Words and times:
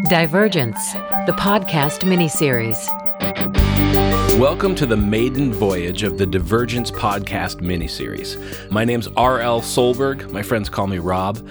Divergence, 0.00 0.94
the 1.26 1.34
podcast 1.36 2.00
miniseries. 2.00 2.88
Welcome 4.38 4.74
to 4.76 4.86
the 4.86 4.96
maiden 4.96 5.52
voyage 5.52 6.02
of 6.02 6.16
the 6.16 6.24
Divergence 6.24 6.90
podcast 6.90 7.60
miniseries. 7.60 8.70
My 8.70 8.86
name's 8.86 9.08
R.L. 9.08 9.60
Solberg. 9.60 10.32
My 10.32 10.42
friends 10.42 10.70
call 10.70 10.86
me 10.86 10.98
Rob. 10.98 11.46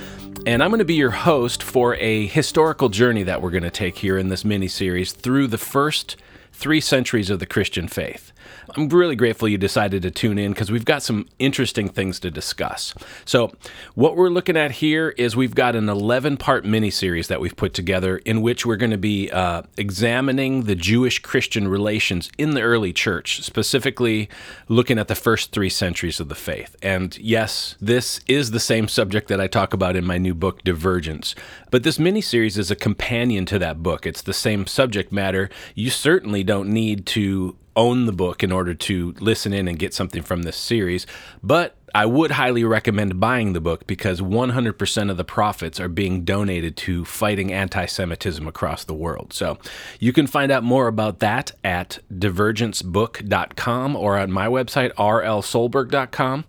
And 0.48 0.64
I'm 0.64 0.72
going 0.72 0.80
to 0.80 0.86
be 0.86 0.96
your 0.96 1.12
host 1.12 1.62
for 1.62 1.96
a 1.98 2.26
historical 2.26 2.90
journey 2.90 3.22
that 3.24 3.44
we're 3.44 3.52
going 3.52 3.62
to 3.62 3.70
take 3.70 4.00
here 4.00 4.18
in 4.18 4.30
this 4.30 4.42
miniseries 4.44 5.14
through 5.14 5.46
the 5.46 5.60
first 5.60 6.18
three 6.52 6.82
centuries 6.82 7.30
of 7.30 7.38
the 7.38 7.46
Christian 7.46 7.88
faith. 7.88 8.31
I'm 8.76 8.90
really 8.90 9.16
grateful 9.16 9.48
you 9.48 9.58
decided 9.58 10.02
to 10.04 10.12
tune 10.12 10.38
in 10.38 10.54
because 10.54 10.72
we've 10.72 10.86
got 10.86 11.04
some 11.04 11.28
interesting 11.40 11.90
things 11.90 12.20
to 12.22 12.32
discuss. 12.32 12.94
So, 13.26 13.52
what 13.96 14.16
we're 14.16 14.30
looking 14.30 14.56
at 14.56 14.72
here 14.72 15.10
is 15.18 15.36
we've 15.36 15.56
got 15.56 15.76
an 15.76 15.90
11 15.90 16.38
part 16.38 16.66
mini-series 16.66 17.28
that 17.28 17.42
we've 17.42 17.56
put 17.56 17.74
together 17.74 18.18
in 18.20 18.42
which 18.42 18.66
we're 18.66 18.78
going 18.78 18.92
to 18.92 18.98
be 18.98 19.30
uh, 19.32 19.64
examining 19.78 20.64
the 20.64 20.76
Jewish 20.76 21.20
Christian 21.20 21.68
relations 21.68 22.30
in 22.38 22.52
the 22.52 22.62
early 22.62 22.94
church, 22.94 23.44
specifically 23.44 24.30
looking 24.68 24.98
at 24.98 25.08
the 25.08 25.16
first 25.16 25.52
three 25.52 25.70
centuries 25.70 26.20
of 26.20 26.30
the 26.30 26.36
faith. 26.36 26.76
And 26.82 27.18
yes, 27.18 27.76
this 27.82 28.22
is 28.28 28.52
the 28.52 28.60
same 28.60 28.88
subject 28.88 29.28
that 29.28 29.42
I 29.42 29.48
talk 29.48 29.74
about 29.74 29.96
in 29.96 30.06
my 30.06 30.18
new 30.18 30.34
book, 30.34 30.64
Divergence. 30.64 31.36
But 31.72 31.84
this 31.84 31.98
mini-series 31.98 32.58
is 32.58 32.70
a 32.70 32.76
companion 32.76 33.46
to 33.48 33.58
that 33.60 33.82
book. 33.82 34.06
It's 34.06 34.22
the 34.22 34.34
same 34.34 34.68
subject 34.68 35.12
matter. 35.12 35.50
You 35.74 35.90
certainly 35.90 36.44
don't 36.44 36.70
need 36.70 37.06
to 37.08 37.56
own 37.76 38.06
the 38.06 38.12
book 38.12 38.44
in 38.44 38.52
order 38.52 38.74
to 38.74 39.14
listen 39.20 39.54
in 39.54 39.68
and 39.68 39.80
get 39.80 39.94
something 39.94 40.22
from 40.22 40.44
this 40.44 40.58
series, 40.58 41.08
but 41.42 41.76
I 41.94 42.06
would 42.06 42.32
highly 42.32 42.64
recommend 42.64 43.20
buying 43.20 43.54
the 43.54 43.62
book 43.62 43.86
because 43.86 44.22
100% 44.22 45.12
of 45.12 45.18
the 45.18 45.24
profits 45.24 45.80
are 45.80 45.90
being 45.90 46.24
donated 46.24 46.78
to 46.78 47.04
fighting 47.04 47.52
anti 47.52 47.86
Semitism 47.86 48.48
across 48.48 48.84
the 48.84 48.94
world. 48.94 49.34
So 49.34 49.58
you 50.00 50.14
can 50.14 50.28
find 50.28 50.52
out 50.52 50.64
more 50.64 50.88
about 50.88 51.20
that 51.20 51.52
at 51.64 52.00
divergencebook.com 52.14 53.96
or 53.96 54.18
on 54.18 54.32
my 54.32 54.48
website, 54.48 54.94
rlsolberg.com. 54.94 56.46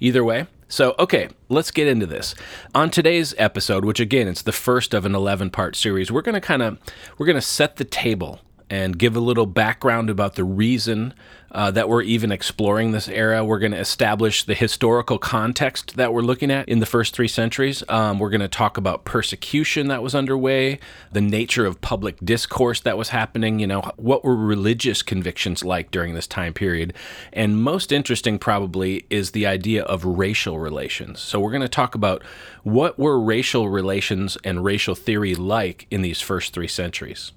Either 0.00 0.24
way, 0.24 0.46
so, 0.68 0.94
okay, 0.98 1.28
let's 1.48 1.70
get 1.70 1.86
into 1.86 2.06
this. 2.06 2.34
On 2.74 2.90
today's 2.90 3.34
episode, 3.38 3.84
which 3.84 4.00
again, 4.00 4.26
it's 4.26 4.42
the 4.42 4.52
first 4.52 4.94
of 4.94 5.06
an 5.06 5.14
11 5.14 5.50
part 5.50 5.76
series, 5.76 6.10
we're 6.10 6.22
going 6.22 6.34
to 6.34 6.40
kind 6.40 6.62
of 6.62 6.78
we're 7.18 7.26
going 7.26 7.36
to 7.36 7.42
set 7.42 7.76
the 7.76 7.84
table 7.84 8.40
and 8.68 8.98
give 8.98 9.16
a 9.16 9.20
little 9.20 9.46
background 9.46 10.10
about 10.10 10.34
the 10.34 10.44
reason 10.44 11.14
uh, 11.52 11.70
that 11.70 11.88
we're 11.88 12.02
even 12.02 12.32
exploring 12.32 12.90
this 12.90 13.08
era. 13.08 13.44
We're 13.44 13.60
going 13.60 13.72
to 13.72 13.78
establish 13.78 14.42
the 14.42 14.54
historical 14.54 15.18
context 15.18 15.96
that 15.96 16.12
we're 16.12 16.22
looking 16.22 16.50
at 16.50 16.68
in 16.68 16.80
the 16.80 16.86
first 16.86 17.14
three 17.14 17.28
centuries. 17.28 17.84
Um, 17.88 18.18
we're 18.18 18.30
going 18.30 18.40
to 18.40 18.48
talk 18.48 18.76
about 18.76 19.04
persecution 19.04 19.88
that 19.88 20.02
was 20.02 20.14
underway, 20.14 20.80
the 21.12 21.20
nature 21.20 21.64
of 21.64 21.80
public 21.80 22.18
discourse 22.24 22.80
that 22.80 22.98
was 22.98 23.10
happening, 23.10 23.60
you 23.60 23.66
know, 23.66 23.80
what 23.96 24.24
were 24.24 24.36
religious 24.36 25.02
convictions 25.02 25.64
like 25.64 25.90
during 25.90 26.14
this 26.14 26.26
time 26.26 26.52
period. 26.52 26.92
And 27.32 27.62
most 27.62 27.92
interesting, 27.92 28.38
probably, 28.38 29.06
is 29.08 29.30
the 29.30 29.46
idea 29.46 29.84
of 29.84 30.04
racial 30.04 30.58
relations. 30.58 31.20
So 31.20 31.38
we're 31.38 31.52
going 31.52 31.62
to 31.62 31.68
talk 31.68 31.94
about 31.94 32.22
what 32.64 32.98
were 32.98 33.20
racial 33.20 33.68
relations 33.68 34.36
and 34.42 34.64
racial 34.64 34.96
theory 34.96 35.36
like 35.36 35.86
in 35.90 36.02
these 36.02 36.20
first 36.20 36.52
three 36.52 36.68
centuries. 36.68 37.32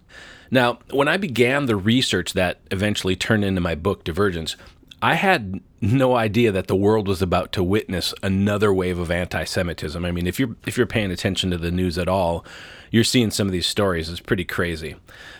Now, 0.51 0.79
when 0.91 1.07
I 1.07 1.17
began 1.17 1.65
the 1.65 1.75
research 1.75 2.33
that 2.33 2.59
eventually 2.71 3.15
turned 3.15 3.45
into 3.45 3.61
my 3.61 3.75
book, 3.75 4.03
Divergence, 4.03 4.55
I 5.01 5.15
had 5.15 5.61
no 5.81 6.15
idea 6.15 6.51
that 6.51 6.67
the 6.67 6.75
world 6.75 7.07
was 7.07 7.21
about 7.21 7.51
to 7.53 7.63
witness 7.63 8.13
another 8.21 8.73
wave 8.73 8.99
of 8.99 9.11
anti-Semitism. 9.11 10.03
I 10.03 10.11
mean, 10.11 10.27
if 10.27 10.39
you're 10.39 10.55
if 10.65 10.77
you're 10.77 10.87
paying 10.87 11.11
attention 11.11 11.51
to 11.51 11.57
the 11.57 11.71
news 11.71 11.97
at 11.97 12.09
all, 12.09 12.45
you're 12.91 13.05
seeing 13.05 13.31
some 13.31 13.47
of 13.47 13.53
these 13.53 13.67
stories. 13.67 14.09
It's 14.09 14.19
pretty 14.19 14.43
crazy, 14.43 14.95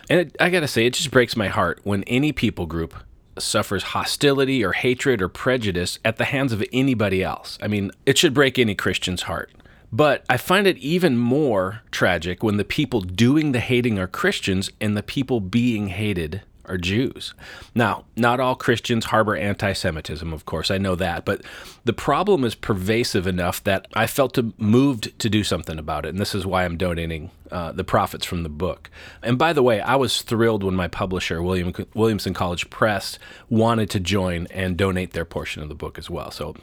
and 0.08 0.20
it, 0.20 0.36
I 0.40 0.48
got 0.48 0.60
to 0.60 0.68
say, 0.68 0.86
it 0.86 0.94
just 0.94 1.10
breaks 1.10 1.36
my 1.36 1.48
heart 1.48 1.80
when 1.84 2.04
any 2.04 2.32
people 2.32 2.66
group 2.66 2.94
suffers 3.38 3.82
hostility 3.82 4.64
or 4.64 4.72
hatred 4.72 5.20
or 5.20 5.28
prejudice 5.28 5.98
at 6.04 6.16
the 6.16 6.24
hands 6.24 6.52
of 6.52 6.64
anybody 6.72 7.22
else. 7.22 7.58
I 7.62 7.68
mean, 7.68 7.90
it 8.06 8.16
should 8.16 8.34
break 8.34 8.58
any 8.58 8.74
Christian's 8.74 9.22
heart. 9.22 9.50
But 9.92 10.24
I 10.28 10.36
find 10.36 10.66
it 10.66 10.78
even 10.78 11.16
more 11.16 11.82
tragic 11.90 12.42
when 12.42 12.56
the 12.56 12.64
people 12.64 13.00
doing 13.00 13.52
the 13.52 13.60
hating 13.60 13.98
are 13.98 14.06
Christians 14.06 14.70
and 14.80 14.96
the 14.96 15.02
people 15.02 15.40
being 15.40 15.88
hated 15.88 16.42
are 16.70 16.78
Jews. 16.78 17.34
Now, 17.74 18.04
not 18.16 18.38
all 18.38 18.54
Christians 18.54 19.06
harbor 19.06 19.36
anti 19.36 19.72
Semitism, 19.72 20.32
of 20.32 20.46
course, 20.46 20.70
I 20.70 20.78
know 20.78 20.94
that, 20.94 21.24
but 21.24 21.42
the 21.84 21.92
problem 21.92 22.44
is 22.44 22.54
pervasive 22.54 23.26
enough 23.26 23.62
that 23.64 23.86
I 23.94 24.06
felt 24.06 24.38
moved 24.58 25.18
to 25.18 25.28
do 25.28 25.42
something 25.42 25.78
about 25.78 26.06
it, 26.06 26.10
and 26.10 26.20
this 26.20 26.34
is 26.34 26.46
why 26.46 26.64
I'm 26.64 26.76
donating 26.76 27.30
uh, 27.50 27.72
the 27.72 27.84
profits 27.84 28.24
from 28.24 28.44
the 28.44 28.48
book. 28.48 28.88
And 29.22 29.36
by 29.36 29.52
the 29.52 29.62
way, 29.62 29.80
I 29.80 29.96
was 29.96 30.22
thrilled 30.22 30.62
when 30.62 30.76
my 30.76 30.86
publisher, 30.86 31.42
William, 31.42 31.74
Williamson 31.94 32.34
College 32.34 32.70
Press, 32.70 33.18
wanted 33.48 33.90
to 33.90 34.00
join 34.00 34.46
and 34.52 34.76
donate 34.76 35.12
their 35.12 35.24
portion 35.24 35.62
of 35.62 35.68
the 35.68 35.74
book 35.74 35.98
as 35.98 36.08
well. 36.08 36.30
So 36.30 36.54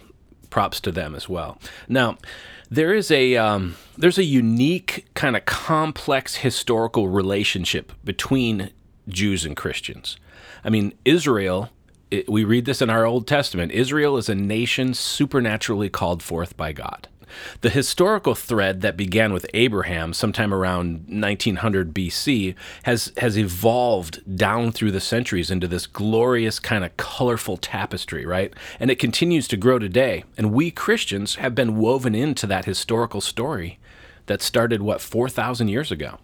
props 0.50 0.80
to 0.82 0.92
them 0.92 1.14
as 1.14 1.28
well. 1.28 1.60
Now, 1.90 2.18
there 2.70 2.94
is 2.94 3.12
a 3.12 3.36
um, 3.38 3.76
there's 3.98 4.18
a 4.18 4.24
unique 4.24 5.06
kind 5.14 5.36
of 5.36 5.46
complex 5.46 6.38
historical 6.38 7.08
relationship 7.08 7.92
between 8.04 8.72
Jews 9.08 9.46
and 9.46 9.56
Christians. 9.56 10.18
I 10.64 10.70
mean, 10.70 10.94
Israel. 11.06 11.70
It, 12.10 12.30
we 12.30 12.46
read 12.46 12.64
this 12.64 12.82
in 12.82 12.90
our 12.90 13.06
Old 13.06 13.28
Testament. 13.28 13.74
Israel 13.74 14.16
is 14.16 14.30
a 14.30 14.36
nation 14.36 14.94
supernaturally 14.94 15.90
called 15.90 16.24
forth 16.24 16.56
by 16.56 16.72
God. 16.72 17.10
The 17.62 17.70
historical 17.70 18.36
thread 18.36 18.82
that 18.82 18.98
began 18.98 19.34
with 19.34 19.46
Abraham 19.54 20.14
sometime 20.14 20.54
around 20.54 21.06
1900 21.08 21.94
BC 21.94 22.56
has 22.84 23.12
has 23.18 23.38
evolved 23.38 24.38
down 24.38 24.72
through 24.72 24.92
the 24.92 25.00
centuries 25.00 25.52
into 25.52 25.68
this 25.68 25.88
glorious 25.88 26.60
kind 26.60 26.84
of 26.84 26.96
colorful 26.98 27.58
tapestry, 27.58 28.26
right? 28.26 28.54
And 28.80 28.90
it 28.92 29.00
continues 29.00 29.48
to 29.50 29.58
grow 29.58 29.80
today. 29.80 30.24
And 30.38 30.52
we 30.52 30.72
Christians 30.72 31.36
have 31.36 31.56
been 31.56 31.78
woven 31.78 32.16
into 32.16 32.48
that 32.48 32.66
historical 32.66 33.22
story 33.22 33.80
that 34.28 34.42
started 34.42 34.82
what 34.82 35.02
4000 35.02 35.68
years 35.68 35.92
ago. 35.92 36.20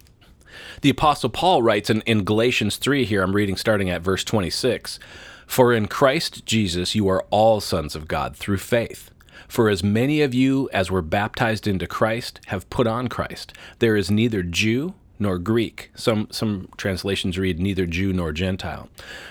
The 0.82 0.90
apostle 0.90 1.30
Paul 1.30 1.62
writes 1.62 1.90
in, 1.90 2.00
in 2.02 2.24
Galatians 2.24 2.76
3 2.76 3.04
here 3.04 3.22
I'm 3.22 3.34
reading 3.34 3.56
starting 3.56 3.90
at 3.90 4.02
verse 4.02 4.22
26, 4.24 4.98
"For 5.46 5.72
in 5.72 5.88
Christ 5.88 6.46
Jesus 6.46 6.94
you 6.94 7.08
are 7.08 7.24
all 7.30 7.60
sons 7.60 7.96
of 7.96 8.06
God 8.08 8.36
through 8.36 8.58
faith." 8.58 9.10
For 9.54 9.68
as 9.68 9.84
many 9.84 10.20
of 10.20 10.34
you 10.34 10.68
as 10.72 10.90
were 10.90 11.00
baptized 11.00 11.68
into 11.68 11.86
Christ 11.86 12.40
have 12.46 12.68
put 12.70 12.88
on 12.88 13.06
Christ. 13.06 13.52
There 13.78 13.94
is 13.94 14.10
neither 14.10 14.42
Jew 14.42 14.94
nor 15.16 15.38
Greek. 15.38 15.92
Some 15.94 16.26
some 16.32 16.70
translations 16.76 17.38
read 17.38 17.60
neither 17.60 17.86
Jew 17.86 18.12
nor 18.12 18.32
Gentile. 18.32 18.88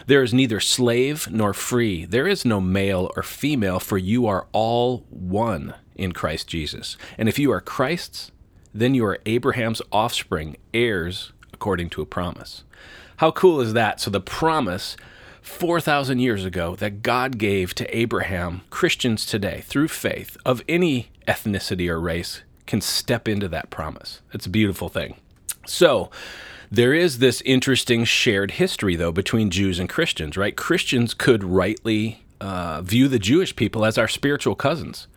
There 0.07 0.23
is 0.23 0.33
neither 0.33 0.61
slave 0.61 1.27
nor 1.29 1.53
free. 1.53 2.05
There 2.05 2.25
is 2.25 2.45
no 2.45 2.61
male 2.61 3.11
or 3.17 3.21
female, 3.21 3.81
for 3.81 3.97
you 3.97 4.25
are 4.25 4.47
all 4.53 4.99
one 5.09 5.73
in 5.97 6.13
Christ 6.13 6.47
Jesus. 6.47 6.95
And 7.17 7.27
if 7.27 7.37
you 7.37 7.51
are 7.51 7.59
Christ's, 7.59 8.31
then 8.73 8.95
you 8.95 9.03
are 9.05 9.19
Abraham's 9.25 9.81
offspring, 9.91 10.55
heirs 10.73 11.33
according 11.51 11.89
to 11.89 12.01
a 12.01 12.05
promise. 12.05 12.63
How 13.17 13.31
cool 13.31 13.59
is 13.59 13.73
that? 13.73 13.99
So 13.99 14.09
the 14.09 14.21
promise 14.21 14.95
4,000 15.43 16.19
years 16.19 16.45
ago 16.45 16.75
that 16.77 17.03
God 17.03 17.37
gave 17.37 17.75
to 17.75 17.95
Abraham, 17.97 18.61
Christians 18.69 19.25
today, 19.25 19.61
through 19.65 19.89
faith 19.89 20.37
of 20.45 20.63
any 20.67 21.09
ethnicity 21.27 21.89
or 21.89 21.99
race, 21.99 22.41
can 22.65 22.81
step 22.81 23.27
into 23.27 23.47
that 23.49 23.69
promise. 23.69 24.21
It's 24.33 24.45
a 24.45 24.49
beautiful 24.49 24.89
thing. 24.89 25.15
So, 25.65 26.09
there 26.71 26.93
is 26.93 27.19
this 27.19 27.41
interesting 27.41 28.03
shared 28.03 28.51
history, 28.51 28.95
though, 28.95 29.11
between 29.11 29.51
Jews 29.51 29.79
and 29.79 29.87
Christians, 29.87 30.35
right? 30.35 30.55
Christians 30.55 31.13
could 31.13 31.43
rightly 31.43 32.23
uh, 32.41 32.81
view 32.81 33.07
the 33.07 33.19
Jewish 33.19 33.55
people 33.55 33.85
as 33.85 33.97
our 33.97 34.07
spiritual 34.07 34.55
cousins. 34.55 35.07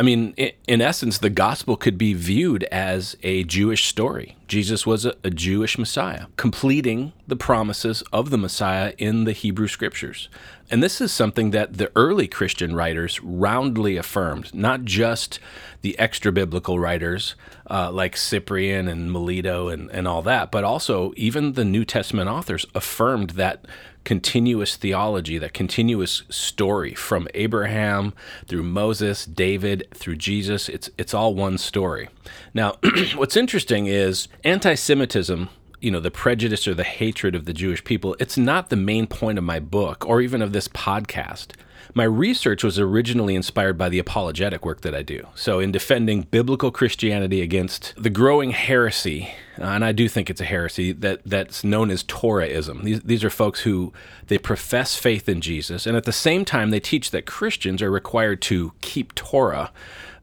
I 0.00 0.02
mean, 0.02 0.32
in 0.66 0.80
essence, 0.80 1.18
the 1.18 1.28
gospel 1.28 1.76
could 1.76 1.98
be 1.98 2.14
viewed 2.14 2.64
as 2.72 3.18
a 3.22 3.44
Jewish 3.44 3.84
story. 3.84 4.34
Jesus 4.48 4.86
was 4.86 5.04
a, 5.04 5.14
Jewish 5.28 5.76
Messiah, 5.76 6.24
completing 6.38 7.12
the 7.28 7.36
promises 7.36 8.02
of 8.10 8.30
the 8.30 8.38
Messiah 8.38 8.94
in 8.96 9.24
the 9.24 9.32
Hebrew 9.32 9.68
scriptures. 9.68 10.30
And 10.70 10.82
this 10.82 11.02
is 11.02 11.12
something 11.12 11.50
that 11.50 11.74
the 11.74 11.92
early 11.94 12.28
Christian 12.28 12.74
writers 12.74 13.22
roundly 13.22 13.98
affirmed, 13.98 14.54
not 14.54 14.86
just 14.86 15.38
the 15.82 15.98
extra 15.98 16.32
biblical 16.32 16.78
writers 16.78 17.34
uh, 17.68 17.92
like 17.92 18.16
Cyprian 18.16 18.88
and 18.88 19.12
Melito 19.12 19.68
and, 19.68 19.90
and 19.90 20.08
all 20.08 20.22
that, 20.22 20.50
but 20.50 20.64
also 20.64 21.12
even 21.16 21.52
the 21.52 21.64
New 21.64 21.84
Testament 21.84 22.30
authors 22.30 22.64
affirmed 22.74 23.30
that 23.30 23.66
continuous 24.10 24.74
theology, 24.74 25.38
that 25.38 25.54
continuous 25.54 26.24
story 26.28 26.94
from 26.94 27.28
Abraham 27.32 28.12
through 28.44 28.64
Moses, 28.64 29.24
David, 29.24 29.86
through 29.94 30.16
Jesus. 30.16 30.68
It's 30.68 30.90
it's 30.98 31.14
all 31.14 31.32
one 31.36 31.58
story. 31.58 32.08
Now, 32.52 32.78
what's 33.14 33.36
interesting 33.36 33.86
is 33.86 34.26
anti-Semitism 34.42 35.48
you 35.80 35.92
know 35.92 36.00
the 36.00 36.10
prejudice 36.10 36.66
or 36.66 36.74
the 36.74 36.82
hatred 36.82 37.36
of 37.36 37.44
the 37.44 37.52
Jewish 37.52 37.84
people 37.84 38.16
it's 38.18 38.36
not 38.36 38.68
the 38.68 38.76
main 38.76 39.06
point 39.06 39.38
of 39.38 39.44
my 39.44 39.60
book 39.60 40.04
or 40.06 40.20
even 40.20 40.42
of 40.42 40.52
this 40.52 40.66
podcast 40.66 41.52
my 41.94 42.04
research 42.04 42.62
was 42.62 42.78
originally 42.78 43.34
inspired 43.34 43.76
by 43.76 43.88
the 43.88 43.98
apologetic 43.98 44.64
work 44.64 44.82
that 44.82 44.94
I 44.94 45.02
do. 45.02 45.26
So, 45.34 45.60
in 45.60 45.72
defending 45.72 46.22
biblical 46.22 46.70
Christianity 46.70 47.42
against 47.42 47.94
the 47.96 48.10
growing 48.10 48.50
heresy, 48.50 49.30
uh, 49.58 49.64
and 49.64 49.84
I 49.84 49.92
do 49.92 50.08
think 50.08 50.30
it's 50.30 50.40
a 50.40 50.44
heresy 50.44 50.92
that 50.92 51.20
that's 51.24 51.64
known 51.64 51.90
as 51.90 52.04
Torahism. 52.04 52.82
These 52.82 53.00
these 53.00 53.24
are 53.24 53.30
folks 53.30 53.60
who 53.60 53.92
they 54.28 54.38
profess 54.38 54.96
faith 54.96 55.28
in 55.28 55.40
Jesus, 55.40 55.86
and 55.86 55.96
at 55.96 56.04
the 56.04 56.12
same 56.12 56.44
time 56.44 56.70
they 56.70 56.80
teach 56.80 57.10
that 57.10 57.26
Christians 57.26 57.82
are 57.82 57.90
required 57.90 58.40
to 58.42 58.72
keep 58.80 59.14
Torah, 59.14 59.70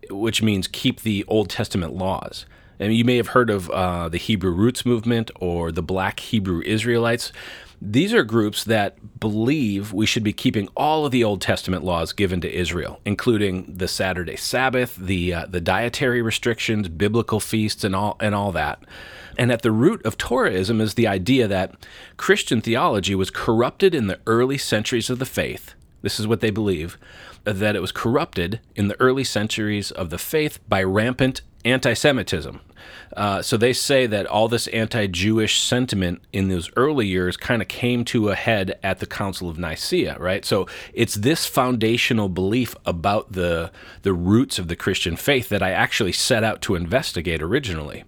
which 0.10 0.42
means 0.42 0.68
keep 0.68 1.02
the 1.02 1.26
Old 1.28 1.50
Testament 1.50 1.94
laws. 1.94 2.46
And 2.80 2.96
you 2.96 3.04
may 3.04 3.18
have 3.18 3.30
heard 3.30 3.50
of 3.50 3.70
uh, 3.70 4.10
the 4.10 4.18
Hebrew 4.18 4.52
Roots 4.52 4.86
movement 4.86 5.32
or 5.40 5.72
the 5.72 5.82
Black 5.82 6.20
Hebrew 6.20 6.62
Israelites. 6.62 7.32
These 7.82 8.14
are 8.14 8.24
groups 8.24 8.64
that 8.64 9.20
believe 9.20 9.94
we 9.94 10.08
should 10.08 10.24
be 10.24 10.34
keeping 10.34 10.68
all 10.76 11.06
of 11.06 11.12
the 11.12 11.24
Old 11.24 11.42
Testament 11.42 11.84
laws 11.84 12.12
given 12.12 12.42
to 12.42 12.52
Israel, 12.52 13.00
including 13.06 13.78
the 13.78 13.88
Saturday 13.88 14.36
Sabbath, 14.36 14.96
the 14.96 15.34
uh, 15.34 15.46
the 15.46 15.62
dietary 15.62 16.24
restrictions, 16.24 16.90
biblical 16.90 17.40
feasts, 17.40 17.84
and 17.84 17.96
all 17.96 18.18
and 18.20 18.34
all 18.34 18.52
that. 18.52 18.80
And 19.38 19.52
at 19.52 19.62
the 19.62 19.72
root 19.72 20.04
of 20.04 20.18
Torahism 20.18 20.82
is 20.82 20.96
the 20.96 21.06
idea 21.06 21.48
that 21.48 21.76
Christian 22.18 22.62
theology 22.62 23.14
was 23.14 23.30
corrupted 23.30 23.94
in 23.94 24.08
the 24.08 24.20
early 24.26 24.58
centuries 24.58 25.12
of 25.12 25.20
the 25.20 25.26
faith. 25.26 25.76
This 26.02 26.20
is 26.20 26.26
what 26.28 26.42
they 26.42 26.52
believe 26.52 26.98
that 27.44 27.76
it 27.76 27.82
was 27.82 27.92
corrupted 27.92 28.60
in 28.76 28.88
the 28.88 29.00
early 29.00 29.24
centuries 29.24 29.92
of 29.92 30.10
the 30.10 30.18
faith 30.18 30.60
by 30.68 30.84
rampant 30.84 31.42
anti 31.64 31.94
Semitism. 31.94 32.60
Uh, 33.16 33.42
so 33.42 33.58
they 33.58 33.74
say 33.74 34.06
that 34.08 34.26
all 34.26 34.48
this 34.48 34.68
anti 34.68 35.08
Jewish 35.08 35.62
sentiment 35.62 36.22
in 36.34 36.50
those 36.50 36.70
early 36.76 37.08
years 37.08 37.38
kind 37.38 37.62
of 37.62 37.68
came 37.68 38.06
to 38.06 38.30
a 38.30 38.36
head 38.36 38.78
at 38.84 39.00
the 39.00 39.06
Council 39.06 39.50
of 39.50 39.58
Nicaea, 39.58 40.18
right? 40.20 40.44
So 40.46 40.68
it's 40.94 41.16
this 41.16 41.46
foundational 41.46 42.30
belief 42.30 42.76
about 42.86 43.32
the, 43.32 43.72
the 44.02 44.14
roots 44.14 44.60
of 44.60 44.68
the 44.68 44.76
Christian 44.76 45.16
faith 45.16 45.50
that 45.50 45.64
I 45.64 45.72
actually 45.72 46.12
set 46.12 46.44
out 46.44 46.62
to 46.64 46.76
investigate 46.76 47.42
originally. 47.42 48.04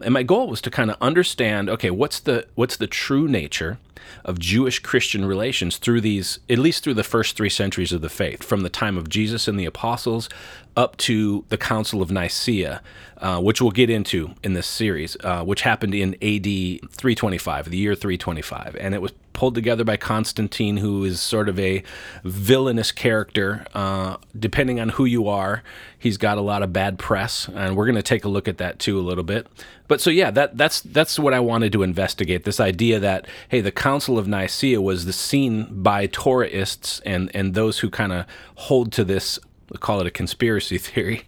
And 0.00 0.14
my 0.14 0.22
goal 0.22 0.48
was 0.48 0.60
to 0.62 0.70
kind 0.70 0.90
of 0.90 0.96
understand 1.00 1.68
okay, 1.68 1.90
what's 1.90 2.20
the, 2.20 2.46
what's 2.54 2.76
the 2.76 2.86
true 2.86 3.28
nature? 3.28 3.78
of 4.24 4.38
Jewish 4.38 4.78
Christian 4.78 5.24
relations 5.24 5.76
through 5.76 6.00
these, 6.00 6.38
at 6.48 6.58
least 6.58 6.84
through 6.84 6.94
the 6.94 7.04
first 7.04 7.36
three 7.36 7.48
centuries 7.50 7.92
of 7.92 8.00
the 8.00 8.08
faith, 8.08 8.42
from 8.42 8.60
the 8.60 8.70
time 8.70 8.96
of 8.96 9.08
Jesus 9.08 9.48
and 9.48 9.58
the 9.58 9.64
apostles 9.64 10.28
up 10.76 10.96
to 10.98 11.44
the 11.48 11.56
Council 11.56 12.02
of 12.02 12.10
Nicaea, 12.10 12.82
uh, 13.18 13.40
which 13.40 13.60
we'll 13.60 13.70
get 13.70 13.90
into 13.90 14.13
in 14.42 14.54
this 14.54 14.66
series, 14.66 15.16
uh, 15.22 15.44
which 15.44 15.62
happened 15.62 15.94
in 15.94 16.14
AD 16.14 16.90
325, 16.90 17.70
the 17.70 17.76
year 17.76 17.94
325. 17.94 18.76
And 18.78 18.94
it 18.94 19.02
was 19.02 19.12
pulled 19.32 19.54
together 19.54 19.84
by 19.84 19.96
Constantine, 19.96 20.78
who 20.78 21.04
is 21.04 21.20
sort 21.20 21.48
of 21.48 21.58
a 21.58 21.82
villainous 22.22 22.92
character. 22.92 23.66
Uh, 23.74 24.16
depending 24.38 24.80
on 24.80 24.90
who 24.90 25.04
you 25.04 25.28
are, 25.28 25.62
he's 25.98 26.16
got 26.16 26.38
a 26.38 26.40
lot 26.40 26.62
of 26.62 26.72
bad 26.72 26.98
press, 26.98 27.48
and 27.54 27.76
we're 27.76 27.86
going 27.86 27.96
to 27.96 28.02
take 28.02 28.24
a 28.24 28.28
look 28.28 28.48
at 28.48 28.58
that 28.58 28.78
too 28.78 28.98
a 28.98 29.02
little 29.02 29.24
bit. 29.24 29.46
But 29.86 30.00
so 30.00 30.08
yeah, 30.08 30.30
that 30.30 30.56
that's 30.56 30.80
that's 30.80 31.18
what 31.18 31.34
I 31.34 31.40
wanted 31.40 31.72
to 31.72 31.82
investigate. 31.82 32.44
This 32.44 32.60
idea 32.60 32.98
that 33.00 33.26
hey, 33.50 33.60
the 33.60 33.72
Council 33.72 34.18
of 34.18 34.26
Nicaea 34.26 34.80
was 34.80 35.04
the 35.04 35.12
scene 35.12 35.66
by 35.82 36.06
Torahists 36.06 37.02
and 37.04 37.30
and 37.34 37.54
those 37.54 37.80
who 37.80 37.90
kind 37.90 38.12
of 38.12 38.24
hold 38.54 38.92
to 38.92 39.04
this 39.04 39.38
call 39.80 40.00
it 40.00 40.06
a 40.06 40.10
conspiracy 40.10 40.78
theory, 40.78 41.22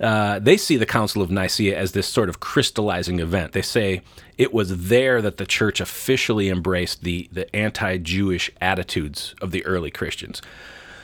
uh, 0.00 0.38
they 0.38 0.56
see 0.56 0.76
the 0.76 0.86
Council 0.86 1.22
of 1.22 1.30
Nicaea 1.30 1.76
as 1.76 1.92
this 1.92 2.06
sort 2.06 2.28
of 2.28 2.40
crystallizing 2.40 3.20
event. 3.20 3.52
They 3.52 3.62
say 3.62 4.02
it 4.38 4.52
was 4.52 4.88
there 4.88 5.20
that 5.22 5.36
the 5.36 5.46
church 5.46 5.80
officially 5.80 6.48
embraced 6.48 7.02
the, 7.02 7.28
the 7.32 7.54
anti 7.54 7.98
Jewish 7.98 8.50
attitudes 8.60 9.34
of 9.40 9.50
the 9.50 9.64
early 9.66 9.90
Christians. 9.90 10.40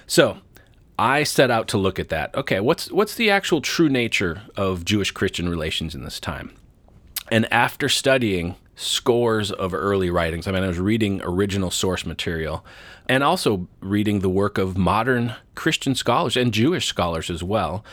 So 0.07 0.39
I 0.99 1.25
set 1.25 1.51
out 1.51 1.69
to 1.69 1.79
look 1.79 1.99
at 1.99 2.09
that. 2.09 2.35
Okay, 2.35 2.61
what's, 2.61 2.91
what's 2.91 3.15
the 3.15 3.31
actual 3.31 3.61
true 3.61 3.89
nature 3.89 4.43
of 4.57 4.85
Jewish 4.85 5.11
Christian 5.11 5.49
relations 5.49 5.95
in 5.95 6.05
this 6.05 6.21
time? 6.21 6.55
And 7.31 7.53
after 7.53 7.89
studying 7.89 8.57
scores 8.77 9.51
of 9.51 9.75
early 9.75 10.11
writings. 10.11 10.47
I 10.47 10.53
mean, 10.53 10.63
I 10.63 10.69
was 10.69 10.79
reading 10.79 11.21
original 11.25 11.71
source 11.71 12.07
material 12.07 12.65
and 13.09 13.25
also 13.25 13.67
reading 13.81 14.21
the 14.21 14.29
work 14.29 14.59
of 14.59 14.77
modern 14.77 15.35
Christian 15.55 15.95
scholars 15.95 16.37
and 16.37 16.53
Jewish 16.53 16.87
scholars 16.87 17.31
as 17.31 17.43
well. 17.43 17.85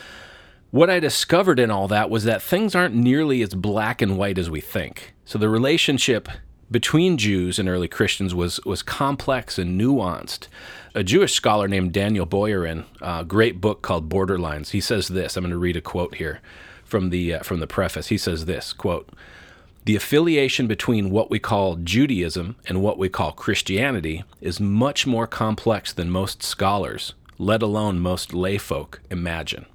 What 0.71 0.89
I 0.89 1.00
discovered 1.00 1.59
in 1.59 1.71
all 1.71 1.88
that 1.88 2.09
was 2.09 2.25
that 2.25 2.41
things 2.41 2.75
aren't 2.75 2.95
nearly 2.95 3.41
as 3.41 3.53
black 3.53 4.01
and 4.01 4.18
white 4.18 4.38
as 4.38 4.50
we 4.50 4.59
think. 4.59 5.13
So 5.24 5.39
the 5.39 5.50
relationship 5.50 6.27
between 6.69 7.18
Jews 7.18 7.59
and 7.59 7.69
early 7.69 7.88
Christians 7.88 8.33
was 8.33 8.59
was 8.65 8.81
complex 8.81 9.57
and 9.59 9.79
nuanced. 9.79 10.47
A 10.95 11.03
Jewish 11.03 11.33
scholar 11.33 11.68
named 11.68 11.94
Daniel 11.94 12.25
Boyarin, 12.25 12.86
a 13.01 13.24
great 13.24 13.62
book 13.62 13.83
called 13.83 14.09
Borderlines, 14.09 14.71
he 14.71 14.81
says 14.81 15.07
this. 15.07 15.38
I'm 15.38 15.44
going 15.44 15.51
to 15.51 15.57
read 15.57 15.77
a 15.77 15.81
quote 15.81 16.15
here 16.15 16.41
from 16.83 17.09
the 17.12 17.36
uh, 17.36 17.44
from 17.44 17.59
the 17.59 17.68
preface. 17.68 18.07
He 18.07 18.18
says 18.18 18.45
this 18.45 18.74
quote 18.74 19.09
the 19.85 19.95
affiliation 19.95 20.68
between 20.68 21.09
what 21.09 21.30
we 21.30 21.39
call 21.39 21.75
Judaism 21.75 22.56
and 22.65 22.81
what 22.81 22.97
we 22.97 23.09
call 23.09 23.33
Christianity 23.33 24.24
is 24.39 24.59
much 24.59 25.06
more 25.06 25.27
complex 25.27 25.91
than 25.91 26.09
most 26.09 26.41
scholars, 26.41 27.13
let 27.38 27.62
alone 27.62 28.00
most 28.00 28.31
layfolk, 28.31 29.00
imagine. 29.09 29.65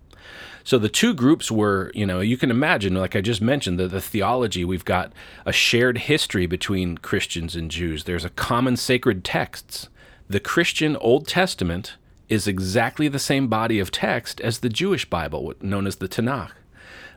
So 0.64 0.78
the 0.78 0.88
two 0.88 1.14
groups 1.14 1.50
were, 1.50 1.90
you 1.94 2.05
know, 2.06 2.20
you 2.20 2.37
can 2.37 2.50
imagine, 2.50 2.94
like 2.94 3.16
I 3.16 3.20
just 3.20 3.40
mentioned, 3.40 3.78
the, 3.78 3.88
the 3.88 4.00
theology, 4.00 4.64
we've 4.64 4.84
got 4.84 5.12
a 5.46 5.52
shared 5.52 5.99
history 5.99 6.46
between 6.46 6.99
Christians 6.99 7.56
and 7.56 7.70
Jews. 7.70 8.04
There's 8.04 8.25
a 8.25 8.31
common 8.31 8.76
sacred 8.76 9.25
texts. 9.25 9.88
The 10.28 10.40
Christian 10.40 10.96
Old 10.96 11.26
Testament 11.26 11.96
is 12.28 12.46
exactly 12.46 13.08
the 13.08 13.19
same 13.19 13.49
body 13.49 13.78
of 13.78 13.90
text 13.90 14.40
as 14.43 14.58
the 14.58 14.69
Jewish 14.69 15.08
Bible, 15.08 15.54
known 15.62 15.87
as 15.87 15.96
the 15.96 16.08
Tanakh. 16.08 16.50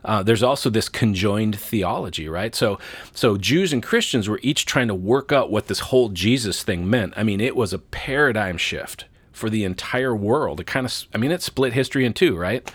Uh, 0.04 0.22
there's 0.22 0.42
also 0.42 0.68
this 0.68 0.88
conjoined 0.88 1.58
theology, 1.58 2.28
right? 2.28 2.54
So, 2.54 2.78
so 3.14 3.36
Jews 3.36 3.72
and 3.72 3.82
Christians 3.82 4.28
were 4.28 4.40
each 4.42 4.66
trying 4.66 4.88
to 4.88 4.94
work 4.94 5.32
out 5.32 5.50
what 5.50 5.68
this 5.68 5.78
whole 5.80 6.08
Jesus 6.08 6.62
thing 6.62 6.88
meant. 6.88 7.14
I 7.16 7.22
mean, 7.22 7.40
it 7.40 7.56
was 7.56 7.72
a 7.72 7.78
paradigm 7.78 8.56
shift 8.56 9.06
for 9.32 9.48
the 9.48 9.64
entire 9.64 10.14
world. 10.14 10.60
It 10.60 10.66
kind 10.66 10.86
of, 10.86 11.04
I 11.14 11.18
mean, 11.18 11.30
it 11.30 11.42
split 11.42 11.72
history 11.72 12.04
in 12.04 12.12
two, 12.12 12.36
right? 12.36 12.70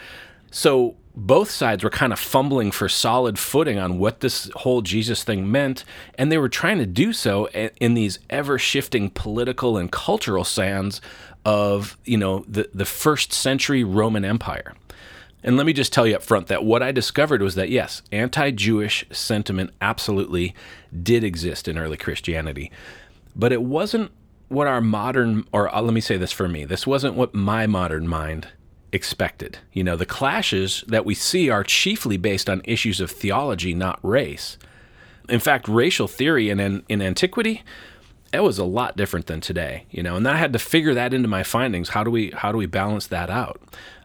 So 0.51 0.95
both 1.17 1.49
sides 1.49 1.83
were 1.83 1.89
kind 1.89 2.13
of 2.13 2.19
fumbling 2.19 2.71
for 2.71 2.87
solid 2.87 3.39
footing 3.39 3.79
on 3.79 3.97
what 3.97 4.19
this 4.19 4.51
whole 4.55 4.83
Jesus 4.83 5.23
thing 5.23 5.51
meant, 5.51 5.83
and 6.15 6.31
they 6.31 6.37
were 6.37 6.47
trying 6.47 6.77
to 6.77 6.85
do 6.85 7.11
so 7.11 7.47
in 7.47 7.95
these 7.95 8.19
ever 8.29 8.59
shifting 8.59 9.09
political 9.09 9.77
and 9.77 9.91
cultural 9.91 10.43
sands 10.43 11.01
of 11.43 11.97
you 12.05 12.17
know 12.17 12.45
the 12.47 12.69
the 12.73 12.85
first 12.85 13.33
century 13.33 13.83
Roman 13.83 14.23
Empire. 14.23 14.75
And 15.43 15.55
let 15.55 15.65
me 15.65 15.73
just 15.73 15.93
tell 15.93 16.07
you 16.07 16.15
up 16.15 16.23
front 16.23 16.47
that 16.47 16.65
what 16.65 16.81
I 16.81 16.91
discovered 16.91 17.41
was 17.41 17.55
that 17.55 17.69
yes, 17.69 18.01
anti 18.11 18.51
Jewish 18.51 19.05
sentiment 19.11 19.71
absolutely 19.81 20.55
did 21.03 21.23
exist 21.23 21.67
in 21.67 21.77
early 21.77 21.97
Christianity, 21.97 22.71
but 23.35 23.51
it 23.51 23.61
wasn't 23.61 24.11
what 24.49 24.67
our 24.67 24.81
modern, 24.81 25.45
or 25.51 25.73
uh, 25.73 25.81
let 25.81 25.93
me 25.93 26.01
say 26.01 26.17
this 26.17 26.31
for 26.31 26.47
me, 26.47 26.65
this 26.65 26.87
wasn't 26.87 27.15
what 27.15 27.35
my 27.35 27.67
modern 27.67 28.07
mind 28.07 28.47
expected. 28.91 29.59
You 29.73 29.83
know, 29.83 29.95
the 29.95 30.05
clashes 30.05 30.83
that 30.87 31.05
we 31.05 31.13
see 31.13 31.49
are 31.49 31.63
chiefly 31.63 32.17
based 32.17 32.49
on 32.49 32.61
issues 32.63 32.99
of 32.99 33.11
theology, 33.11 33.73
not 33.73 33.99
race. 34.01 34.57
In 35.29 35.39
fact, 35.39 35.67
racial 35.67 36.07
theory 36.07 36.49
in, 36.49 36.59
in 36.87 37.01
antiquity 37.01 37.63
it 38.37 38.43
was 38.43 38.59
a 38.59 38.65
lot 38.65 38.95
different 38.95 39.25
than 39.25 39.41
today, 39.41 39.85
you 39.89 40.03
know, 40.03 40.15
and 40.15 40.27
I 40.27 40.37
had 40.37 40.53
to 40.53 40.59
figure 40.59 40.93
that 40.93 41.11
into 41.11 41.27
my 41.27 41.41
findings. 41.41 41.89
How 41.89 42.03
do 42.03 42.11
we 42.11 42.29
how 42.31 42.51
do 42.51 42.57
we 42.59 42.67
balance 42.67 43.07
that 43.07 43.31
out? 43.31 43.59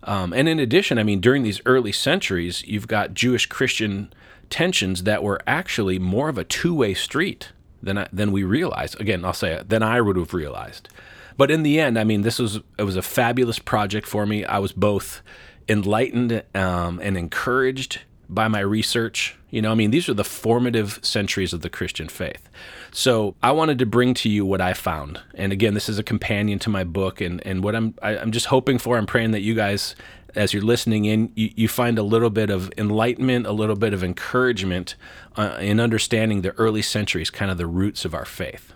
Um, 0.05 0.33
and 0.33 0.49
in 0.49 0.59
addition, 0.59 0.99
I 0.99 1.03
mean, 1.03 1.21
during 1.21 1.43
these 1.43 1.61
early 1.67 1.93
centuries, 1.93 2.65
you've 2.67 2.89
got 2.89 3.13
Jewish 3.13 3.45
Christian 3.45 4.11
tensions 4.49 5.03
that 5.03 5.23
were 5.23 5.41
actually 5.47 5.99
more 5.99 6.31
of 6.31 6.39
a 6.39 6.45
two 6.45 6.75
way 6.75 6.95
street 6.95 7.53
than 7.83 7.99
I, 7.99 8.09
than 8.11 8.33
we 8.33 8.43
realized. 8.43 8.99
Again, 8.99 9.23
I'll 9.23 9.35
say 9.35 9.53
it, 9.53 9.69
than 9.69 9.83
I 9.83 10.01
would 10.01 10.17
have 10.17 10.33
realized. 10.33 10.89
But 11.37 11.51
in 11.51 11.63
the 11.63 11.79
end, 11.79 11.99
I 11.99 12.05
mean, 12.05 12.23
this 12.23 12.39
was 12.39 12.61
it 12.79 12.85
was 12.85 12.97
a 12.97 13.03
fabulous 13.03 13.59
project 13.59 14.07
for 14.07 14.25
me. 14.25 14.47
I 14.47 14.59
was 14.59 14.73
both 14.73 15.21
enlightened 15.69 16.43
um, 16.55 17.01
and 17.03 17.19
encouraged 17.19 18.01
by 18.31 18.49
my 18.49 18.61
research. 18.61 19.37
You 19.51 19.61
know, 19.61 19.73
I 19.73 19.75
mean, 19.75 19.91
these 19.91 20.09
are 20.09 20.15
the 20.15 20.25
formative 20.25 21.01
centuries 21.03 21.53
of 21.53 21.61
the 21.61 21.69
Christian 21.69 22.09
faith. 22.09 22.49
So 22.95 23.35
I 23.43 23.53
wanted 23.53 23.79
to 23.79 23.87
bring 23.87 24.13
to 24.15 24.29
you 24.29 24.45
what 24.45 24.61
I 24.61 24.75
found. 24.75 25.21
And 25.35 25.51
again, 25.51 25.73
this 25.73 25.89
is 25.89 25.99
a 25.99 26.03
companion 26.03 26.59
to 26.61 26.71
my 26.71 26.85
book. 26.85 27.21
And, 27.23 27.45
and 27.47 27.65
what 27.65 27.75
I'm, 27.75 27.95
I, 28.03 28.13
am 28.13 28.19
i 28.19 28.23
am 28.23 28.33
just 28.33 28.47
hoping 28.47 28.79
for, 28.79 28.99
I'm 28.99 29.07
praying 29.07 29.31
that 29.31 29.41
you 29.41 29.55
guys, 29.55 29.97
as 30.35 30.53
you're 30.53 30.63
listening 30.63 31.07
in, 31.07 31.33
you, 31.35 31.51
you 31.57 31.69
find 31.69 31.99
a 31.99 32.03
little 32.03 32.29
bit 32.29 32.51
of 32.51 32.71
enlightenment, 32.77 33.47
a 33.47 33.53
little 33.53 33.77
bit 33.77 33.95
of 33.95 34.05
encouragement 34.05 34.95
uh, 35.37 35.57
in 35.59 35.81
understanding 35.81 36.43
the 36.43 36.53
early 36.53 36.83
centuries, 36.83 37.31
kind 37.31 37.51
of 37.51 37.57
the 37.57 37.67
roots 37.67 38.05
of 38.05 38.15
our 38.15 38.27
faith. 38.27 38.75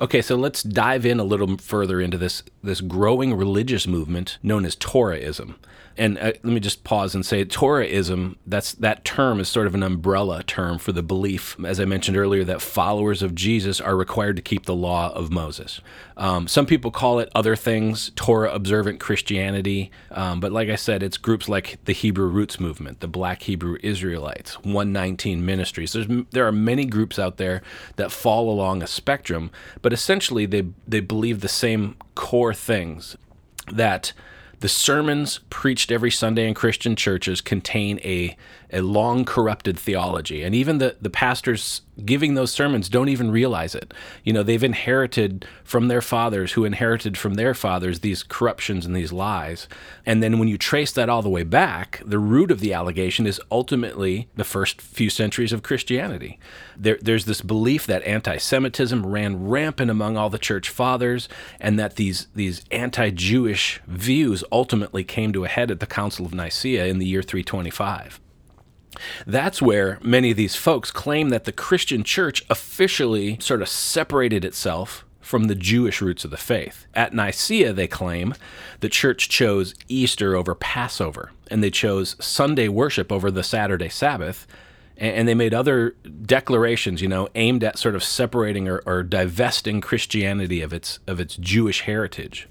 Okay, 0.00 0.22
so 0.22 0.36
let's 0.36 0.62
dive 0.62 1.04
in 1.04 1.18
a 1.18 1.24
little 1.24 1.56
further 1.58 2.00
into 2.00 2.16
this 2.16 2.42
this 2.62 2.80
growing 2.80 3.34
religious 3.34 3.86
movement 3.86 4.38
known 4.42 4.64
as 4.64 4.76
Torahism 4.76 5.56
and 5.98 6.16
uh, 6.18 6.26
let 6.26 6.44
me 6.44 6.60
just 6.60 6.84
pause 6.84 7.14
and 7.14 7.26
say 7.26 7.44
Torahism, 7.44 8.36
that's 8.46 8.72
that 8.74 9.04
term 9.04 9.40
is 9.40 9.48
sort 9.48 9.66
of 9.66 9.74
an 9.74 9.82
umbrella 9.82 10.44
term 10.44 10.78
for 10.78 10.92
the 10.92 11.02
belief, 11.02 11.56
as 11.64 11.80
I 11.80 11.84
mentioned 11.84 12.16
earlier, 12.16 12.44
that 12.44 12.62
followers 12.62 13.20
of 13.20 13.34
Jesus 13.34 13.80
are 13.80 13.96
required 13.96 14.36
to 14.36 14.42
keep 14.42 14.64
the 14.64 14.76
law 14.76 15.12
of 15.12 15.32
Moses. 15.32 15.80
Um, 16.16 16.46
some 16.46 16.66
people 16.66 16.90
call 16.92 17.18
it 17.18 17.30
other 17.34 17.56
things, 17.56 18.12
Torah 18.14 18.52
observant 18.52 19.00
Christianity, 19.00 19.90
um, 20.12 20.40
but 20.40 20.52
like 20.52 20.68
I 20.68 20.76
said, 20.76 21.02
it's 21.02 21.16
groups 21.16 21.48
like 21.48 21.78
the 21.84 21.92
Hebrew 21.92 22.28
Roots 22.28 22.60
Movement, 22.60 23.00
the 23.00 23.08
Black 23.08 23.42
Hebrew 23.42 23.76
Israelites, 23.82 24.54
119 24.62 25.44
Ministries. 25.44 25.92
There's, 25.92 26.06
there 26.30 26.46
are 26.46 26.52
many 26.52 26.86
groups 26.86 27.18
out 27.18 27.38
there 27.38 27.60
that 27.96 28.12
fall 28.12 28.50
along 28.50 28.82
a 28.82 28.86
spectrum, 28.86 29.50
but 29.82 29.87
essentially 29.92 30.46
they 30.46 30.66
they 30.86 31.00
believe 31.00 31.40
the 31.40 31.48
same 31.48 31.96
core 32.14 32.54
things 32.54 33.16
that 33.70 34.12
the 34.60 34.68
sermons 34.68 35.40
preached 35.50 35.92
every 35.92 36.10
Sunday 36.10 36.48
in 36.48 36.54
Christian 36.54 36.96
churches 36.96 37.40
contain 37.40 38.00
a, 38.00 38.36
a 38.72 38.80
long 38.80 39.24
corrupted 39.24 39.78
theology. 39.78 40.42
And 40.42 40.54
even 40.54 40.78
the, 40.78 40.96
the 41.00 41.10
pastors 41.10 41.82
giving 42.04 42.34
those 42.34 42.52
sermons 42.52 42.88
don't 42.88 43.08
even 43.08 43.30
realize 43.30 43.74
it. 43.74 43.92
You 44.24 44.32
know, 44.32 44.42
they've 44.42 44.62
inherited 44.62 45.46
from 45.64 45.88
their 45.88 46.02
fathers, 46.02 46.52
who 46.52 46.64
inherited 46.64 47.16
from 47.16 47.34
their 47.34 47.54
fathers, 47.54 48.00
these 48.00 48.22
corruptions 48.22 48.86
and 48.86 48.94
these 48.94 49.12
lies. 49.12 49.68
And 50.06 50.22
then 50.22 50.38
when 50.38 50.48
you 50.48 50.58
trace 50.58 50.92
that 50.92 51.08
all 51.08 51.22
the 51.22 51.28
way 51.28 51.42
back, 51.42 52.00
the 52.04 52.18
root 52.18 52.50
of 52.50 52.60
the 52.60 52.72
allegation 52.72 53.26
is 53.26 53.40
ultimately 53.50 54.28
the 54.36 54.44
first 54.44 54.80
few 54.80 55.10
centuries 55.10 55.52
of 55.52 55.62
Christianity. 55.62 56.38
There, 56.76 56.98
there's 57.00 57.24
this 57.24 57.40
belief 57.40 57.86
that 57.86 58.02
anti 58.04 58.36
Semitism 58.36 59.04
ran 59.04 59.48
rampant 59.48 59.90
among 59.90 60.16
all 60.16 60.30
the 60.30 60.38
church 60.38 60.68
fathers, 60.68 61.28
and 61.60 61.78
that 61.78 61.96
these, 61.96 62.28
these 62.34 62.64
anti 62.70 63.10
Jewish 63.10 63.80
views 63.86 64.44
ultimately 64.52 65.02
came 65.04 65.32
to 65.32 65.44
a 65.44 65.48
head 65.48 65.70
at 65.70 65.80
the 65.80 65.86
Council 65.86 66.26
of 66.26 66.34
Nicaea 66.34 66.86
in 66.86 66.98
the 66.98 67.06
year 67.06 67.22
325. 67.22 68.20
That's 69.26 69.62
where 69.62 69.98
many 70.02 70.30
of 70.30 70.36
these 70.36 70.56
folks 70.56 70.90
claim 70.90 71.28
that 71.30 71.44
the 71.44 71.52
Christian 71.52 72.04
church 72.04 72.44
officially 72.50 73.38
sort 73.40 73.62
of 73.62 73.68
separated 73.68 74.44
itself 74.44 75.04
from 75.20 75.44
the 75.44 75.54
Jewish 75.54 76.00
roots 76.00 76.24
of 76.24 76.30
the 76.30 76.38
faith. 76.38 76.86
At 76.94 77.12
Nicaea, 77.12 77.74
they 77.74 77.86
claim 77.86 78.34
the 78.80 78.88
church 78.88 79.28
chose 79.28 79.74
Easter 79.86 80.34
over 80.34 80.54
Passover, 80.54 81.32
and 81.50 81.62
they 81.62 81.70
chose 81.70 82.16
Sunday 82.18 82.68
worship 82.68 83.12
over 83.12 83.30
the 83.30 83.42
Saturday 83.42 83.90
Sabbath, 83.90 84.46
and 84.96 85.28
they 85.28 85.34
made 85.34 85.54
other 85.54 85.94
declarations, 86.22 87.02
you 87.02 87.08
know, 87.08 87.28
aimed 87.34 87.62
at 87.62 87.78
sort 87.78 87.94
of 87.94 88.02
separating 88.02 88.68
or, 88.68 88.82
or 88.86 89.02
divesting 89.02 89.80
Christianity 89.80 90.60
of 90.62 90.72
its 90.72 90.98
of 91.06 91.20
its 91.20 91.36
Jewish 91.36 91.82
heritage. 91.82 92.48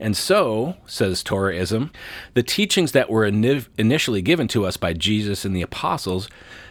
And 0.00 0.16
so, 0.16 0.76
says 0.86 1.24
Torahism, 1.24 1.90
the 2.34 2.42
teachings 2.42 2.92
that 2.92 3.10
were 3.10 3.24
initially 3.26 4.22
given 4.22 4.46
to 4.48 4.64
us 4.64 4.76
by 4.76 4.92
Jesus 4.92 5.44
and 5.44 5.54
the 5.56 5.62
apostles 5.62 6.28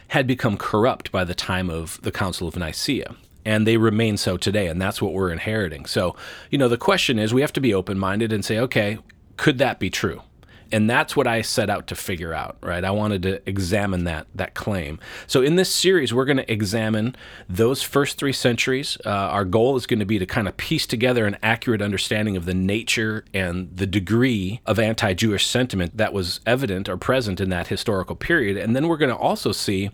had 0.08 0.26
become 0.26 0.56
corrupt 0.56 1.12
by 1.12 1.24
the 1.24 1.34
time 1.34 1.68
of 1.68 2.00
the 2.02 2.10
Council 2.10 2.48
of 2.48 2.56
Nicaea. 2.56 3.14
And 3.44 3.66
they 3.66 3.76
remain 3.76 4.16
so 4.16 4.36
today, 4.36 4.66
and 4.66 4.80
that's 4.80 5.00
what 5.00 5.12
we're 5.12 5.30
inheriting. 5.30 5.86
So, 5.86 6.16
you 6.50 6.58
know, 6.58 6.68
the 6.68 6.78
question 6.78 7.18
is 7.18 7.32
we 7.32 7.42
have 7.42 7.52
to 7.54 7.60
be 7.60 7.74
open 7.74 7.98
minded 7.98 8.32
and 8.32 8.44
say, 8.44 8.58
okay, 8.58 8.98
could 9.36 9.58
that 9.58 9.78
be 9.78 9.90
true? 9.90 10.22
And 10.70 10.88
that's 10.88 11.16
what 11.16 11.26
I 11.26 11.42
set 11.42 11.70
out 11.70 11.86
to 11.88 11.94
figure 11.94 12.34
out, 12.34 12.56
right? 12.62 12.84
I 12.84 12.90
wanted 12.90 13.22
to 13.22 13.48
examine 13.48 14.04
that 14.04 14.26
that 14.34 14.54
claim. 14.54 14.98
So 15.26 15.42
in 15.42 15.56
this 15.56 15.74
series, 15.74 16.12
we're 16.12 16.24
going 16.24 16.38
to 16.38 16.52
examine 16.52 17.16
those 17.48 17.82
first 17.82 18.18
three 18.18 18.32
centuries. 18.32 18.98
Uh, 19.04 19.10
our 19.10 19.44
goal 19.44 19.76
is 19.76 19.86
going 19.86 20.00
to 20.00 20.06
be 20.06 20.18
to 20.18 20.26
kind 20.26 20.48
of 20.48 20.56
piece 20.56 20.86
together 20.86 21.26
an 21.26 21.36
accurate 21.42 21.82
understanding 21.82 22.36
of 22.36 22.44
the 22.44 22.54
nature 22.54 23.24
and 23.32 23.74
the 23.74 23.86
degree 23.86 24.60
of 24.66 24.78
anti-Jewish 24.78 25.46
sentiment 25.46 25.96
that 25.96 26.12
was 26.12 26.40
evident 26.46 26.88
or 26.88 26.96
present 26.96 27.40
in 27.40 27.50
that 27.50 27.68
historical 27.68 28.16
period, 28.16 28.56
and 28.56 28.74
then 28.74 28.88
we're 28.88 28.96
going 28.96 29.10
to 29.10 29.16
also 29.16 29.52
see 29.52 29.90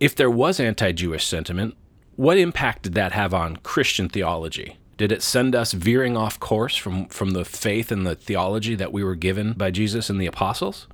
if 0.00 0.14
there 0.14 0.30
was 0.30 0.58
anti-Jewish 0.58 1.24
sentiment, 1.24 1.76
what 2.16 2.36
impact 2.36 2.82
did 2.82 2.94
that 2.94 3.12
have 3.12 3.32
on 3.32 3.56
Christian 3.56 4.08
theology? 4.08 4.76
Did 5.02 5.10
it 5.10 5.20
send 5.20 5.56
us 5.56 5.72
veering 5.72 6.16
off 6.16 6.38
course 6.38 6.76
from, 6.76 7.06
from 7.06 7.32
the 7.32 7.44
faith 7.44 7.90
and 7.90 8.06
the 8.06 8.14
theology 8.14 8.76
that 8.76 8.92
we 8.92 9.02
were 9.02 9.16
given 9.16 9.52
by 9.52 9.72
Jesus 9.72 10.08
and 10.08 10.20
the 10.20 10.26
apostles? 10.26 10.86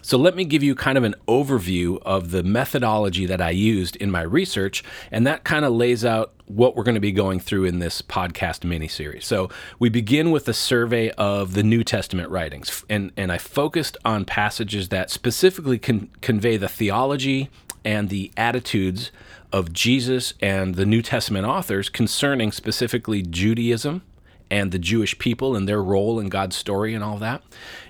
So, 0.00 0.16
let 0.16 0.36
me 0.36 0.44
give 0.44 0.62
you 0.62 0.76
kind 0.76 0.96
of 0.96 1.02
an 1.02 1.16
overview 1.26 2.00
of 2.02 2.30
the 2.30 2.44
methodology 2.44 3.26
that 3.26 3.40
I 3.40 3.50
used 3.50 3.96
in 3.96 4.12
my 4.12 4.22
research, 4.22 4.84
and 5.10 5.26
that 5.26 5.42
kind 5.42 5.64
of 5.64 5.72
lays 5.72 6.04
out 6.04 6.34
what 6.46 6.76
we're 6.76 6.84
going 6.84 6.94
to 6.94 7.00
be 7.00 7.10
going 7.10 7.40
through 7.40 7.64
in 7.64 7.80
this 7.80 8.00
podcast 8.00 8.62
mini 8.62 8.86
series. 8.86 9.26
So, 9.26 9.50
we 9.80 9.88
begin 9.88 10.30
with 10.30 10.46
a 10.46 10.54
survey 10.54 11.10
of 11.18 11.54
the 11.54 11.64
New 11.64 11.82
Testament 11.82 12.30
writings, 12.30 12.84
and, 12.88 13.10
and 13.16 13.32
I 13.32 13.38
focused 13.38 13.96
on 14.04 14.24
passages 14.24 14.90
that 14.90 15.10
specifically 15.10 15.80
con- 15.80 16.10
convey 16.20 16.58
the 16.58 16.68
theology 16.68 17.50
and 17.84 18.08
the 18.08 18.30
attitudes 18.36 19.10
of 19.52 19.72
Jesus 19.72 20.34
and 20.40 20.74
the 20.74 20.86
New 20.86 21.02
Testament 21.02 21.46
authors 21.46 21.88
concerning 21.88 22.52
specifically 22.52 23.22
Judaism 23.22 24.02
and 24.50 24.72
the 24.72 24.78
Jewish 24.78 25.18
people 25.18 25.56
and 25.56 25.68
their 25.68 25.82
role 25.82 26.18
in 26.18 26.28
God's 26.28 26.56
story 26.56 26.94
and 26.94 27.04
all 27.04 27.18
that. 27.18 27.42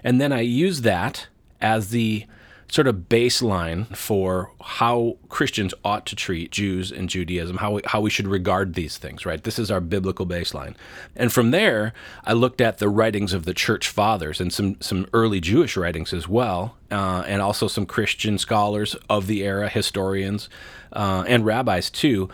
And 0.02 0.20
then 0.20 0.32
I 0.32 0.40
use 0.40 0.82
that 0.82 1.28
as 1.60 1.90
the 1.90 2.26
sort 2.70 2.86
of 2.86 3.08
baseline 3.08 3.94
for 3.96 4.52
how 4.60 5.16
Christians 5.28 5.72
ought 5.84 6.04
to 6.06 6.16
treat 6.16 6.50
Jews 6.50 6.92
and 6.92 7.08
Judaism, 7.08 7.56
how 7.56 7.72
we, 7.72 7.82
how 7.86 8.00
we 8.00 8.10
should 8.10 8.28
regard 8.28 8.74
these 8.74 8.98
things, 8.98 9.24
right? 9.24 9.42
This 9.42 9.58
is 9.58 9.70
our 9.70 9.80
biblical 9.80 10.26
baseline. 10.26 10.74
And 11.16 11.32
from 11.32 11.50
there, 11.50 11.94
I 12.24 12.34
looked 12.34 12.60
at 12.60 12.78
the 12.78 12.88
writings 12.88 13.32
of 13.32 13.46
the 13.46 13.54
church 13.54 13.88
fathers 13.88 14.40
and 14.40 14.52
some, 14.52 14.76
some 14.80 15.06
early 15.14 15.40
Jewish 15.40 15.76
writings 15.76 16.12
as 16.12 16.28
well, 16.28 16.76
uh, 16.90 17.24
and 17.26 17.40
also 17.40 17.68
some 17.68 17.86
Christian 17.86 18.36
scholars 18.36 18.94
of 19.08 19.26
the 19.26 19.44
era, 19.44 19.68
historians, 19.68 20.50
uh, 20.92 21.24
and 21.26 21.46
rabbis 21.46 21.88
too. 21.88 22.28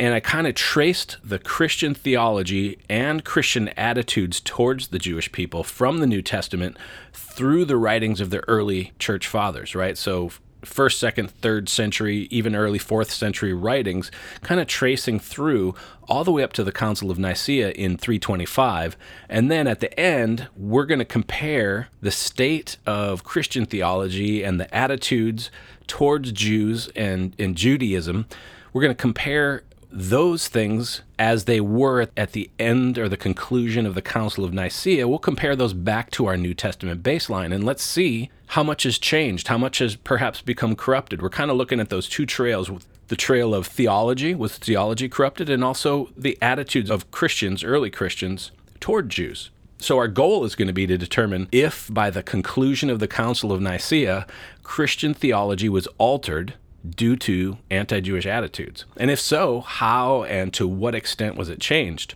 And 0.00 0.14
I 0.14 0.20
kind 0.20 0.46
of 0.46 0.54
traced 0.54 1.18
the 1.22 1.38
Christian 1.38 1.94
theology 1.94 2.78
and 2.88 3.24
Christian 3.24 3.68
attitudes 3.70 4.40
towards 4.40 4.88
the 4.88 4.98
Jewish 4.98 5.30
people 5.32 5.62
from 5.64 5.98
the 5.98 6.06
New 6.06 6.22
Testament 6.22 6.76
through 7.12 7.66
the 7.66 7.76
writings 7.76 8.20
of 8.20 8.30
the 8.30 8.46
early 8.48 8.92
church 8.98 9.26
fathers, 9.26 9.74
right? 9.74 9.98
So, 9.98 10.30
first, 10.64 10.98
second, 10.98 11.30
third 11.30 11.68
century, 11.68 12.28
even 12.30 12.54
early 12.54 12.78
fourth 12.78 13.10
century 13.10 13.52
writings, 13.52 14.10
kind 14.42 14.60
of 14.60 14.66
tracing 14.66 15.18
through 15.18 15.74
all 16.08 16.24
the 16.24 16.32
way 16.32 16.42
up 16.42 16.52
to 16.54 16.64
the 16.64 16.72
Council 16.72 17.10
of 17.10 17.18
Nicaea 17.18 17.70
in 17.72 17.96
325. 17.96 18.96
And 19.28 19.50
then 19.50 19.66
at 19.66 19.80
the 19.80 19.98
end, 19.98 20.48
we're 20.56 20.86
going 20.86 21.00
to 21.00 21.04
compare 21.04 21.88
the 22.00 22.10
state 22.10 22.76
of 22.86 23.24
Christian 23.24 23.66
theology 23.66 24.42
and 24.42 24.60
the 24.60 24.72
attitudes 24.74 25.50
towards 25.86 26.32
Jews 26.32 26.88
and, 26.94 27.34
and 27.38 27.56
Judaism. 27.56 28.26
We're 28.72 28.82
going 28.82 28.94
to 28.94 29.02
compare 29.02 29.64
those 29.92 30.48
things 30.48 31.02
as 31.18 31.44
they 31.44 31.60
were 31.60 32.08
at 32.16 32.32
the 32.32 32.50
end 32.58 32.98
or 32.98 33.08
the 33.08 33.16
conclusion 33.16 33.84
of 33.84 33.94
the 33.94 34.02
Council 34.02 34.44
of 34.44 34.52
Nicaea, 34.52 35.06
we'll 35.06 35.18
compare 35.18 35.54
those 35.54 35.74
back 35.74 36.10
to 36.12 36.26
our 36.26 36.36
New 36.36 36.54
Testament 36.54 37.02
baseline 37.02 37.54
and 37.54 37.64
let's 37.64 37.82
see 37.82 38.30
how 38.48 38.62
much 38.62 38.84
has 38.84 38.98
changed, 38.98 39.48
how 39.48 39.58
much 39.58 39.78
has 39.78 39.96
perhaps 39.96 40.40
become 40.40 40.74
corrupted. 40.74 41.20
We're 41.22 41.30
kind 41.30 41.50
of 41.50 41.56
looking 41.56 41.80
at 41.80 41.90
those 41.90 42.08
two 42.08 42.26
trails 42.26 42.70
the 43.08 43.16
trail 43.16 43.54
of 43.54 43.66
theology, 43.66 44.34
was 44.34 44.56
theology 44.56 45.06
corrupted, 45.06 45.50
and 45.50 45.62
also 45.62 46.08
the 46.16 46.38
attitudes 46.40 46.88
of 46.88 47.10
Christians, 47.10 47.62
early 47.62 47.90
Christians, 47.90 48.52
toward 48.80 49.10
Jews. 49.10 49.50
So, 49.78 49.98
our 49.98 50.08
goal 50.08 50.44
is 50.44 50.54
going 50.54 50.68
to 50.68 50.72
be 50.72 50.86
to 50.86 50.96
determine 50.96 51.48
if, 51.52 51.92
by 51.92 52.08
the 52.08 52.22
conclusion 52.22 52.88
of 52.88 53.00
the 53.00 53.08
Council 53.08 53.52
of 53.52 53.60
Nicaea, 53.60 54.26
Christian 54.62 55.12
theology 55.12 55.68
was 55.68 55.88
altered 55.98 56.54
due 56.88 57.16
to 57.16 57.58
anti 57.70 58.00
Jewish 58.00 58.26
attitudes? 58.26 58.84
And 58.96 59.10
if 59.10 59.20
so, 59.20 59.60
how 59.60 60.24
and 60.24 60.52
to 60.54 60.66
what 60.66 60.94
extent 60.94 61.36
was 61.36 61.48
it 61.48 61.60
changed? 61.60 62.14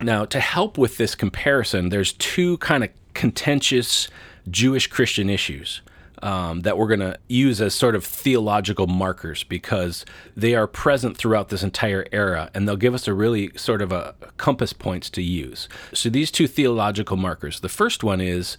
Now, 0.00 0.24
to 0.24 0.40
help 0.40 0.78
with 0.78 0.96
this 0.96 1.14
comparison, 1.14 1.90
there's 1.90 2.12
two 2.14 2.56
kind 2.58 2.84
of 2.84 2.90
contentious 3.14 4.08
Jewish 4.50 4.86
Christian 4.86 5.28
issues. 5.28 5.82
Um, 6.22 6.60
that 6.60 6.76
we're 6.76 6.86
going 6.86 7.00
to 7.00 7.16
use 7.28 7.62
as 7.62 7.74
sort 7.74 7.94
of 7.94 8.04
theological 8.04 8.86
markers 8.86 9.42
because 9.42 10.04
they 10.36 10.54
are 10.54 10.66
present 10.66 11.16
throughout 11.16 11.48
this 11.48 11.62
entire 11.62 12.04
era 12.12 12.50
and 12.52 12.68
they'll 12.68 12.76
give 12.76 12.92
us 12.92 13.08
a 13.08 13.14
really 13.14 13.52
sort 13.56 13.80
of 13.80 13.90
a 13.90 14.14
compass 14.36 14.74
points 14.74 15.08
to 15.08 15.22
use. 15.22 15.66
So 15.94 16.10
these 16.10 16.30
two 16.30 16.46
theological 16.46 17.16
markers. 17.16 17.60
The 17.60 17.70
first 17.70 18.04
one 18.04 18.20
is 18.20 18.58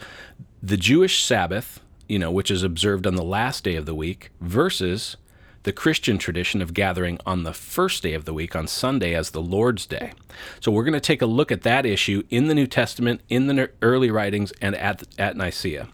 the 0.64 0.76
Jewish 0.76 1.24
Sabbath, 1.24 1.80
you 2.12 2.20
know, 2.20 2.30
which 2.30 2.52
is 2.52 2.62
observed 2.62 3.08
on 3.08 3.16
the 3.16 3.24
last 3.24 3.64
day 3.64 3.76
of 3.78 3.86
the 3.86 3.96
week, 3.96 4.32
versus 4.42 5.16
the 5.64 5.72
Christian 5.72 6.18
tradition 6.18 6.62
of 6.62 6.74
gathering 6.74 7.18
on 7.26 7.44
the 7.44 7.54
first 7.54 8.04
day 8.04 8.14
of 8.14 8.26
the 8.26 8.34
week, 8.34 8.54
on 8.54 8.68
Sunday, 8.68 9.16
as 9.16 9.32
the 9.32 9.42
Lord's 9.42 9.86
Day. 9.86 10.12
So 10.60 10.74
we're 10.74 10.84
going 10.84 10.94
to 10.94 11.00
take 11.00 11.22
a 11.22 11.26
look 11.26 11.54
at 11.54 11.62
that 11.62 11.86
issue 11.86 12.24
in 12.30 12.48
the 12.48 12.54
New 12.54 12.68
Testament, 12.68 13.22
in 13.30 13.48
the 13.48 13.72
early 13.82 14.12
writings, 14.12 14.52
and 14.62 14.76
at, 14.76 15.04
at 15.18 15.38
Nicaea. 15.38 15.88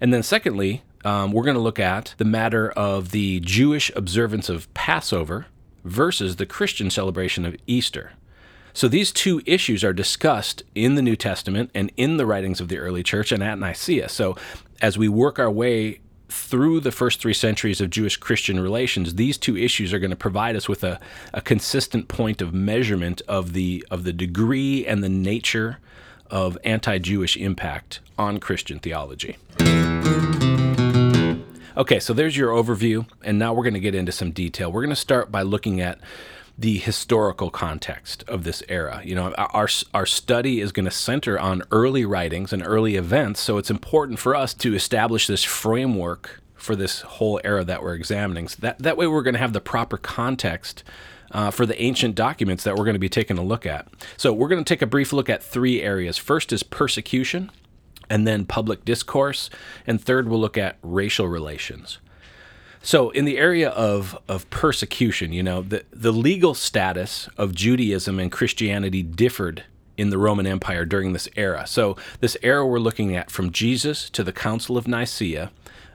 And 0.00 0.14
then, 0.14 0.22
secondly, 0.22 0.84
um, 1.04 1.32
we're 1.32 1.44
going 1.44 1.54
to 1.54 1.60
look 1.60 1.78
at 1.78 2.14
the 2.16 2.24
matter 2.24 2.70
of 2.70 3.10
the 3.10 3.40
Jewish 3.40 3.92
observance 3.94 4.48
of 4.48 4.72
Passover 4.72 5.48
versus 5.84 6.36
the 6.36 6.46
Christian 6.46 6.88
celebration 6.88 7.44
of 7.44 7.54
Easter. 7.66 8.12
So 8.72 8.86
these 8.86 9.10
two 9.10 9.42
issues 9.44 9.82
are 9.82 9.92
discussed 9.92 10.62
in 10.74 10.94
the 10.94 11.02
New 11.02 11.16
Testament 11.16 11.70
and 11.74 11.90
in 11.96 12.16
the 12.16 12.26
writings 12.26 12.60
of 12.60 12.68
the 12.68 12.78
early 12.78 13.02
church 13.02 13.32
and 13.32 13.42
at 13.42 13.58
Nicaea. 13.58 14.08
So 14.08 14.36
as 14.80 14.96
we 14.96 15.08
work 15.08 15.38
our 15.38 15.50
way 15.50 16.00
through 16.28 16.80
the 16.80 16.92
first 16.92 17.20
three 17.20 17.32
centuries 17.34 17.80
of 17.80 17.90
Jewish 17.90 18.16
Christian 18.16 18.60
relations, 18.60 19.14
these 19.14 19.38
two 19.38 19.56
issues 19.56 19.92
are 19.92 19.98
going 19.98 20.10
to 20.10 20.16
provide 20.16 20.56
us 20.56 20.68
with 20.68 20.84
a, 20.84 21.00
a 21.32 21.40
consistent 21.40 22.08
point 22.08 22.42
of 22.42 22.52
measurement 22.52 23.22
of 23.26 23.54
the 23.54 23.84
of 23.90 24.04
the 24.04 24.12
degree 24.12 24.86
and 24.86 25.02
the 25.02 25.08
nature 25.08 25.78
of 26.30 26.58
anti-Jewish 26.64 27.36
impact 27.36 28.00
on 28.18 28.38
Christian 28.38 28.78
theology. 28.78 29.38
Okay, 31.76 32.00
so 32.00 32.12
there's 32.12 32.36
your 32.36 32.50
overview, 32.50 33.06
and 33.22 33.38
now 33.38 33.54
we're 33.54 33.62
going 33.62 33.74
to 33.74 33.80
get 33.80 33.94
into 33.94 34.12
some 34.12 34.32
detail. 34.32 34.70
We're 34.70 34.82
going 34.82 34.90
to 34.90 34.96
start 34.96 35.32
by 35.32 35.42
looking 35.42 35.80
at 35.80 35.98
the 36.58 36.78
historical 36.78 37.50
context 37.50 38.24
of 38.26 38.42
this 38.42 38.64
era. 38.68 39.00
You 39.04 39.14
know, 39.14 39.32
our 39.34 39.68
our 39.94 40.06
study 40.06 40.60
is 40.60 40.72
going 40.72 40.86
to 40.86 40.90
center 40.90 41.38
on 41.38 41.62
early 41.70 42.04
writings 42.04 42.52
and 42.52 42.66
early 42.66 42.96
events, 42.96 43.40
so 43.40 43.58
it's 43.58 43.70
important 43.70 44.18
for 44.18 44.34
us 44.34 44.54
to 44.54 44.74
establish 44.74 45.28
this 45.28 45.44
framework 45.44 46.42
for 46.56 46.74
this 46.74 47.02
whole 47.02 47.40
era 47.44 47.64
that 47.64 47.82
we're 47.82 47.94
examining. 47.94 48.48
So 48.48 48.56
that 48.60 48.80
that 48.80 48.96
way, 48.96 49.06
we're 49.06 49.22
going 49.22 49.34
to 49.34 49.40
have 49.40 49.52
the 49.52 49.60
proper 49.60 49.96
context. 49.96 50.82
Uh, 51.30 51.50
for 51.50 51.66
the 51.66 51.78
ancient 51.82 52.14
documents 52.14 52.64
that 52.64 52.74
we're 52.74 52.86
going 52.86 52.94
to 52.94 52.98
be 52.98 53.06
taking 53.06 53.36
a 53.36 53.42
look 53.42 53.66
at. 53.66 53.86
So, 54.16 54.32
we're 54.32 54.48
going 54.48 54.64
to 54.64 54.66
take 54.66 54.80
a 54.80 54.86
brief 54.86 55.12
look 55.12 55.28
at 55.28 55.42
three 55.42 55.82
areas. 55.82 56.16
First 56.16 56.54
is 56.54 56.62
persecution, 56.62 57.50
and 58.08 58.26
then 58.26 58.46
public 58.46 58.82
discourse, 58.86 59.50
and 59.86 60.00
third, 60.00 60.26
we'll 60.26 60.40
look 60.40 60.56
at 60.56 60.78
racial 60.82 61.28
relations. 61.28 61.98
So, 62.82 63.10
in 63.10 63.24
the 63.24 63.38
area 63.38 63.70
of, 63.70 64.18
of 64.28 64.48
persecution, 64.50 65.32
you 65.32 65.42
know, 65.42 65.62
the, 65.62 65.84
the 65.90 66.12
legal 66.12 66.54
status 66.54 67.28
of 67.36 67.54
Judaism 67.54 68.18
and 68.18 68.30
Christianity 68.30 69.02
differed 69.02 69.64
in 69.96 70.10
the 70.10 70.18
Roman 70.18 70.46
Empire 70.46 70.84
during 70.84 71.12
this 71.12 71.28
era. 71.36 71.66
So, 71.66 71.96
this 72.20 72.36
era 72.42 72.66
we're 72.66 72.78
looking 72.78 73.16
at 73.16 73.30
from 73.30 73.50
Jesus 73.50 74.08
to 74.10 74.22
the 74.22 74.32
Council 74.32 74.78
of 74.78 74.86
Nicaea, 74.86 75.50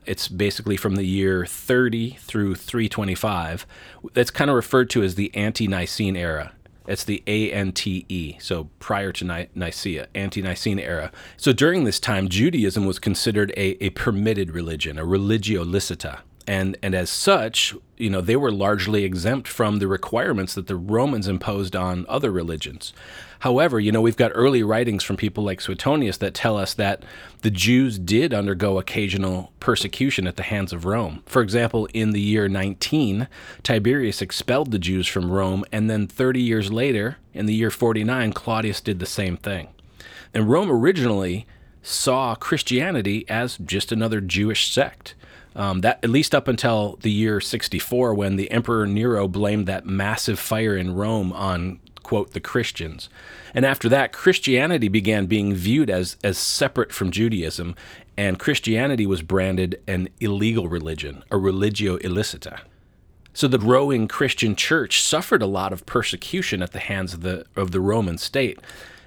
it's 0.05 0.27
basically 0.27 0.75
from 0.75 0.95
the 0.95 1.05
year 1.05 1.45
30 1.45 2.17
through 2.19 2.55
325. 2.55 3.65
That's 4.13 4.31
kind 4.31 4.49
of 4.49 4.55
referred 4.55 4.89
to 4.91 5.03
as 5.03 5.15
the 5.15 5.33
ante 5.33 5.67
Nicene 5.67 6.17
era. 6.17 6.51
It's 6.85 7.05
the 7.05 7.23
ANTE, 7.25 8.41
so 8.41 8.69
prior 8.79 9.13
to 9.13 9.23
Ni- 9.23 9.47
Nicaea, 9.55 10.07
ante 10.13 10.41
Nicene 10.41 10.79
era. 10.79 11.13
So 11.37 11.53
during 11.53 11.85
this 11.85 11.97
time, 11.97 12.27
Judaism 12.27 12.85
was 12.85 12.99
considered 12.99 13.51
a, 13.51 13.81
a 13.81 13.91
permitted 13.91 14.51
religion, 14.51 14.99
a 14.99 15.05
religio 15.05 15.63
licita 15.63 16.19
and 16.47 16.77
and 16.81 16.93
as 16.93 17.09
such, 17.09 17.75
you 17.97 18.09
know, 18.09 18.21
they 18.21 18.35
were 18.35 18.51
largely 18.51 19.03
exempt 19.03 19.47
from 19.47 19.79
the 19.79 19.87
requirements 19.87 20.53
that 20.55 20.67
the 20.67 20.75
Romans 20.75 21.27
imposed 21.27 21.75
on 21.75 22.05
other 22.09 22.31
religions. 22.31 22.93
However, 23.39 23.79
you 23.79 23.91
know, 23.91 24.01
we've 24.01 24.15
got 24.15 24.31
early 24.33 24.63
writings 24.63 25.03
from 25.03 25.17
people 25.17 25.43
like 25.43 25.59
Suetonius 25.59 26.17
that 26.17 26.33
tell 26.33 26.57
us 26.57 26.73
that 26.75 27.03
the 27.41 27.51
Jews 27.51 27.99
did 27.99 28.33
undergo 28.33 28.79
occasional 28.79 29.51
persecution 29.59 30.27
at 30.27 30.37
the 30.37 30.43
hands 30.43 30.71
of 30.71 30.85
Rome. 30.85 31.23
For 31.25 31.41
example, 31.41 31.87
in 31.93 32.11
the 32.11 32.21
year 32.21 32.47
19, 32.47 33.27
Tiberius 33.61 34.21
expelled 34.21 34.71
the 34.71 34.79
Jews 34.79 35.07
from 35.07 35.29
Rome, 35.29 35.65
and 35.73 35.89
then 35.89 36.07
30 36.07 36.41
years 36.41 36.71
later, 36.71 37.17
in 37.33 37.45
the 37.45 37.53
year 37.53 37.69
49, 37.69 38.31
Claudius 38.31 38.79
did 38.79 38.99
the 38.99 39.05
same 39.05 39.35
thing. 39.35 39.67
And 40.33 40.49
Rome 40.49 40.71
originally 40.71 41.45
saw 41.81 42.35
Christianity 42.35 43.25
as 43.27 43.57
just 43.57 43.91
another 43.91 44.21
Jewish 44.21 44.71
sect. 44.71 45.15
Um, 45.55 45.81
that 45.81 45.99
at 46.03 46.09
least 46.09 46.33
up 46.33 46.47
until 46.47 46.97
the 47.01 47.11
year 47.11 47.39
64, 47.39 48.13
when 48.13 48.35
the 48.35 48.49
Emperor 48.49 48.87
Nero 48.87 49.27
blamed 49.27 49.67
that 49.67 49.85
massive 49.85 50.39
fire 50.39 50.75
in 50.75 50.95
Rome 50.95 51.31
on 51.33 51.79
quote 52.01 52.31
the 52.31 52.39
Christians, 52.39 53.09
and 53.53 53.65
after 53.65 53.87
that, 53.89 54.11
Christianity 54.11 54.87
began 54.87 55.25
being 55.25 55.53
viewed 55.53 55.89
as 55.89 56.17
as 56.23 56.37
separate 56.37 56.91
from 56.91 57.11
Judaism, 57.11 57.75
and 58.17 58.39
Christianity 58.39 59.05
was 59.05 59.21
branded 59.21 59.81
an 59.87 60.09
illegal 60.19 60.67
religion, 60.67 61.23
a 61.31 61.37
religio 61.37 61.97
illicita. 61.99 62.59
So 63.33 63.47
the 63.47 63.57
growing 63.57 64.07
Christian 64.07 64.55
church 64.55 65.01
suffered 65.01 65.41
a 65.41 65.47
lot 65.47 65.73
of 65.73 65.85
persecution 65.87 66.61
at 66.61 66.71
the 66.71 66.79
hands 66.79 67.13
of 67.13 67.21
the 67.21 67.45
of 67.55 67.71
the 67.71 67.79
Roman 67.79 68.17
state 68.17 68.59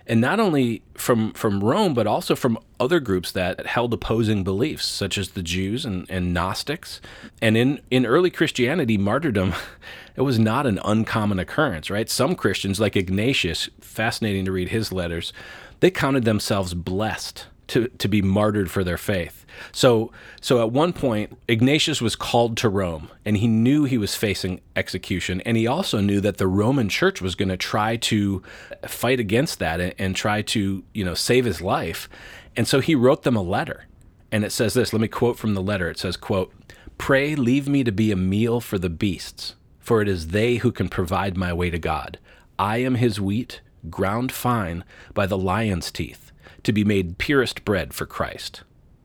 and 0.06 0.20
not 0.20 0.38
only 0.38 0.82
from 0.94 1.32
from 1.32 1.62
Rome, 1.62 1.94
but 1.94 2.06
also 2.06 2.36
from 2.36 2.58
other 2.78 3.00
groups 3.00 3.32
that 3.32 3.66
held 3.66 3.92
opposing 3.92 4.44
beliefs, 4.44 4.86
such 4.86 5.18
as 5.18 5.30
the 5.30 5.42
Jews 5.42 5.84
and, 5.84 6.08
and 6.10 6.32
Gnostics. 6.32 7.00
And 7.42 7.56
in, 7.56 7.80
in 7.90 8.06
early 8.06 8.30
Christianity, 8.30 8.96
martyrdom 8.96 9.54
it 10.16 10.22
was 10.22 10.38
not 10.38 10.66
an 10.66 10.78
uncommon 10.84 11.38
occurrence, 11.38 11.90
right? 11.90 12.08
Some 12.08 12.34
Christians, 12.34 12.80
like 12.80 12.96
Ignatius, 12.96 13.68
fascinating 13.80 14.44
to 14.44 14.52
read 14.52 14.68
his 14.68 14.92
letters, 14.92 15.32
they 15.80 15.90
counted 15.90 16.24
themselves 16.24 16.74
blessed 16.74 17.46
to, 17.68 17.88
to 17.88 18.08
be 18.08 18.22
martyred 18.22 18.70
for 18.70 18.84
their 18.84 18.98
faith. 18.98 19.44
So, 19.72 20.12
so 20.40 20.60
at 20.60 20.70
one 20.70 20.92
point, 20.92 21.36
Ignatius 21.48 22.00
was 22.00 22.14
called 22.14 22.56
to 22.58 22.68
Rome, 22.68 23.10
and 23.24 23.36
he 23.36 23.48
knew 23.48 23.84
he 23.84 23.98
was 23.98 24.14
facing 24.14 24.60
execution, 24.76 25.40
and 25.42 25.56
he 25.56 25.66
also 25.66 26.00
knew 26.00 26.20
that 26.20 26.36
the 26.36 26.46
Roman 26.46 26.88
Church 26.88 27.20
was 27.20 27.34
going 27.34 27.48
to 27.48 27.56
try 27.56 27.96
to 27.96 28.42
fight 28.86 29.18
against 29.18 29.58
that 29.58 29.80
and, 29.80 29.94
and 29.98 30.16
try 30.16 30.42
to, 30.42 30.84
you 30.92 31.04
know, 31.04 31.14
save 31.14 31.44
his 31.44 31.60
life. 31.60 32.08
And 32.56 32.68
so 32.68 32.80
he 32.80 32.94
wrote 32.94 33.22
them 33.22 33.36
a 33.36 33.42
letter, 33.42 33.86
and 34.30 34.44
it 34.44 34.52
says 34.52 34.74
this. 34.74 34.92
Let 34.92 35.02
me 35.02 35.08
quote 35.08 35.38
from 35.38 35.54
the 35.54 35.62
letter. 35.62 35.90
It 35.90 35.98
says, 35.98 36.16
"quote 36.16 36.52
Pray 36.98 37.34
leave 37.34 37.68
me 37.68 37.84
to 37.84 37.92
be 37.92 38.10
a 38.10 38.16
meal 38.16 38.60
for 38.60 38.78
the 38.78 38.90
beasts, 38.90 39.54
for 39.78 40.00
it 40.00 40.08
is 40.08 40.28
they 40.28 40.56
who 40.56 40.72
can 40.72 40.88
provide 40.88 41.36
my 41.36 41.52
way 41.52 41.70
to 41.70 41.78
God. 41.78 42.18
I 42.58 42.78
am 42.78 42.94
His 42.94 43.20
wheat, 43.20 43.60
ground 43.90 44.32
fine 44.32 44.84
by 45.14 45.26
the 45.26 45.38
lion's 45.38 45.90
teeth." 45.90 46.25
To 46.66 46.72
be 46.72 46.84
made 46.84 47.18
purest 47.18 47.64
bread 47.64 47.94
for 47.94 48.06
Christ. 48.06 48.62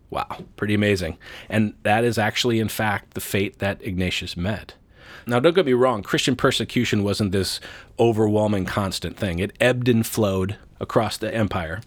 Wow, 0.10 0.44
pretty 0.58 0.74
amazing. 0.74 1.18
And 1.50 1.74
that 1.84 2.04
is 2.04 2.18
actually, 2.18 2.60
in 2.60 2.68
fact, 2.68 3.14
the 3.14 3.22
fate 3.22 3.60
that 3.60 3.82
Ignatius 3.82 4.36
met. 4.36 4.74
Now, 5.26 5.40
don't 5.40 5.54
get 5.54 5.66
me 5.66 5.74
wrong, 5.74 6.04
Christian 6.04 6.36
persecution 6.36 7.04
wasn't 7.04 7.32
this 7.32 7.60
overwhelming 8.00 8.66
constant 8.66 9.16
thing. 9.18 9.40
It 9.40 9.56
ebbed 9.62 9.88
and 9.88 10.06
flowed 10.06 10.58
across 10.80 11.18
the 11.18 11.34
empire. 11.34 11.82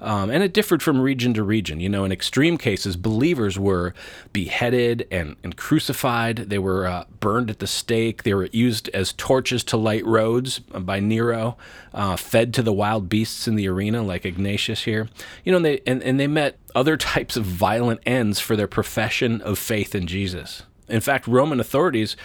Um, 0.00 0.30
and 0.30 0.42
it 0.42 0.52
differed 0.52 0.82
from 0.82 1.00
region 1.00 1.34
to 1.34 1.42
region. 1.42 1.80
You 1.80 1.88
know, 1.88 2.04
in 2.04 2.12
extreme 2.12 2.56
cases, 2.56 2.96
believers 2.96 3.58
were 3.58 3.94
beheaded 4.32 5.06
and, 5.10 5.36
and 5.42 5.56
crucified. 5.56 6.36
They 6.48 6.58
were 6.58 6.86
uh, 6.86 7.04
burned 7.20 7.50
at 7.50 7.58
the 7.58 7.66
stake. 7.66 8.22
They 8.22 8.34
were 8.34 8.48
used 8.52 8.88
as 8.90 9.12
torches 9.12 9.62
to 9.64 9.76
light 9.76 10.04
roads 10.06 10.60
by 10.60 11.00
Nero, 11.00 11.56
uh, 11.92 12.16
fed 12.16 12.54
to 12.54 12.62
the 12.62 12.72
wild 12.72 13.08
beasts 13.08 13.46
in 13.46 13.56
the 13.56 13.68
arena, 13.68 14.02
like 14.02 14.24
Ignatius 14.24 14.84
here. 14.84 15.08
You 15.44 15.52
know, 15.52 15.56
and 15.56 15.66
they, 15.66 15.80
and, 15.86 16.02
and 16.02 16.18
they 16.18 16.26
met 16.26 16.58
other 16.74 16.96
types 16.96 17.36
of 17.36 17.44
violent 17.44 18.00
ends 18.06 18.40
for 18.40 18.56
their 18.56 18.68
profession 18.68 19.40
of 19.42 19.58
faith 19.58 19.94
in 19.94 20.06
Jesus. 20.06 20.62
In 20.88 21.00
fact, 21.00 21.26
Roman 21.26 21.60
authorities 21.60 22.16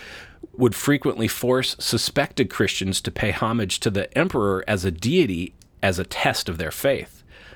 would 0.53 0.75
frequently 0.75 1.27
force 1.27 1.75
suspected 1.79 2.49
Christians 2.49 3.01
to 3.01 3.11
pay 3.11 3.31
homage 3.31 3.79
to 3.81 3.89
the 3.89 4.15
emperor 4.17 4.63
as 4.67 4.85
a 4.85 4.91
deity 4.91 5.53
as 5.81 5.99
a 5.99 6.03
test 6.03 6.49
of 6.49 6.57
their 6.57 6.71
faith. 6.71 7.14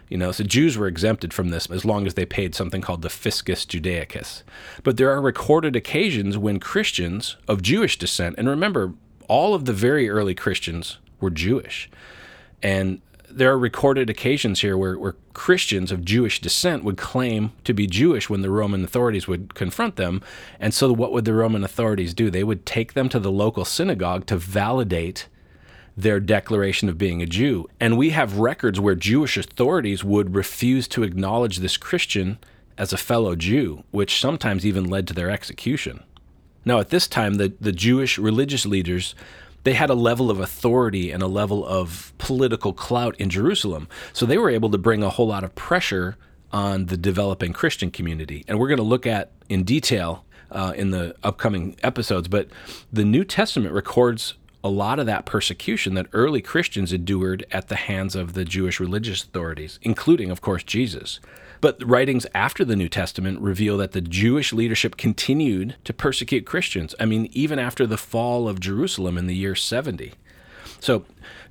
You 0.10 0.18
know, 0.18 0.32
so 0.32 0.44
Jews 0.44 0.78
were 0.78 0.88
exempted 0.88 1.34
from 1.34 1.50
this 1.50 1.70
as 1.70 1.86
long 1.86 2.08
as 2.08 2.16
they 2.16 2.26
paid 2.26 2.56
something 2.56 2.82
called 2.82 3.04
the 3.04 3.10
fiscus 3.10 3.64
judaicus. 3.64 4.44
But 4.84 4.98
there 4.98 5.12
are 5.12 5.22
recorded 5.22 5.76
occasions 5.76 6.38
when 6.38 6.60
Christians 6.60 7.38
of 7.48 7.62
Jewish 7.62 7.98
descent, 7.98 8.36
and 8.38 8.50
remember, 8.50 8.94
all 9.28 9.54
of 9.54 9.66
the 9.66 9.74
very 9.74 10.10
early 10.10 10.34
Christians 10.34 10.98
were 11.22 11.30
Jewish. 11.30 11.90
And 12.64 13.02
there 13.30 13.52
are 13.52 13.60
recorded 13.60 14.10
occasions 14.10 14.62
here 14.62 14.76
where, 14.76 14.98
where 14.98 15.16
Christians 15.34 15.92
of 15.92 16.04
Jewish 16.04 16.42
descent 16.42 16.84
would 16.84 16.98
claim 16.98 17.52
to 17.64 17.74
be 17.74 17.86
Jewish 17.86 18.30
when 18.30 18.42
the 18.42 18.50
Roman 18.50 18.84
authorities 18.84 19.28
would 19.28 19.54
confront 19.54 19.96
them. 19.96 20.22
And 20.60 20.74
so, 20.74 20.92
what 20.92 21.12
would 21.12 21.26
the 21.26 21.36
Roman 21.36 21.64
authorities 21.64 22.16
do? 22.16 22.32
They 22.32 22.44
would 22.44 22.66
take 22.66 22.94
them 22.94 23.08
to 23.10 23.20
the 23.20 23.32
local 23.32 23.66
synagogue 23.66 24.26
to 24.26 24.38
validate 24.38 25.28
their 26.02 26.20
declaration 26.20 26.90
of 26.90 26.98
being 26.98 27.22
a 27.22 27.26
Jew. 27.26 27.68
And 27.80 27.98
we 27.98 28.12
have 28.12 28.40
records 28.40 28.80
where 28.80 28.96
Jewish 28.96 29.38
authorities 29.38 30.04
would 30.04 30.36
refuse 30.36 30.88
to 30.90 31.04
acknowledge 31.04 31.58
this 31.58 31.78
Christian 31.78 32.40
as 32.78 32.94
a 32.94 32.98
fellow 32.98 33.36
Jew, 33.36 33.84
which 33.92 34.20
sometimes 34.20 34.66
even 34.66 34.90
led 34.90 35.08
to 35.08 35.14
their 35.14 35.30
execution. 35.30 36.04
Now, 36.64 36.80
at 36.80 36.90
this 36.90 37.08
time, 37.08 37.36
the, 37.36 37.54
the 37.60 37.72
Jewish 37.72 38.18
religious 38.18 38.66
leaders 38.66 39.16
they 39.64 39.74
had 39.74 39.90
a 39.90 39.94
level 39.94 40.32
of 40.32 40.40
authority 40.40 41.12
and 41.12 41.22
a 41.22 41.28
level 41.28 41.66
of 41.66 42.14
political 42.18 42.72
clout 42.72 43.16
in 43.18 43.30
Jerusalem. 43.30 43.90
So 44.14 44.26
they 44.26 44.38
were 44.38 44.50
able 44.50 44.70
to 44.72 44.78
bring 44.78 45.04
a 45.04 45.10
whole 45.10 45.28
lot 45.28 45.44
of 45.44 45.54
pressure 45.54 46.16
on 46.52 46.86
the 46.86 46.98
developing 46.98 47.54
Christian 47.54 47.92
community. 47.92 48.46
And 48.48 48.58
we're 48.58 48.70
going 48.70 48.78
to 48.78 48.84
look 48.84 49.06
at 49.06 49.32
in 49.50 49.64
detail 49.64 50.24
uh, 50.52 50.74
in 50.76 50.92
the 50.92 51.16
upcoming 51.24 51.76
episodes. 51.84 52.28
But 52.28 52.48
the 52.92 53.06
New 53.06 53.24
Testament 53.24 53.74
records 53.74 54.36
a 54.64 54.70
lot 54.70 55.00
of 55.00 55.06
that 55.06 55.26
persecution 55.26 55.94
that 55.94 56.08
early 56.14 56.42
Christians 56.42 56.92
endured 56.92 57.46
at 57.52 57.68
the 57.68 57.76
hands 57.76 58.16
of 58.16 58.34
the 58.34 58.46
Jewish 58.46 58.80
religious 58.80 59.24
authorities, 59.24 59.80
including, 59.82 60.32
of 60.32 60.42
course, 60.42 60.64
Jesus. 60.64 61.20
But 61.62 61.82
writings 61.86 62.26
after 62.34 62.64
the 62.64 62.76
New 62.76 62.90
Testament 62.90 63.40
reveal 63.42 63.78
that 63.78 63.92
the 63.92 64.02
Jewish 64.02 64.54
leadership 64.54 64.98
continued 64.98 65.76
to 65.84 65.94
persecute 65.94 66.46
Christians. 66.46 66.96
I 67.00 67.06
mean, 67.06 67.30
even 67.32 67.60
after 67.60 67.86
the 67.86 67.98
fall 67.98 68.48
of 68.48 68.60
Jerusalem 68.60 69.18
in 69.18 69.28
the 69.28 69.36
year 69.36 69.56
70. 69.56 70.14
So, 70.82 71.04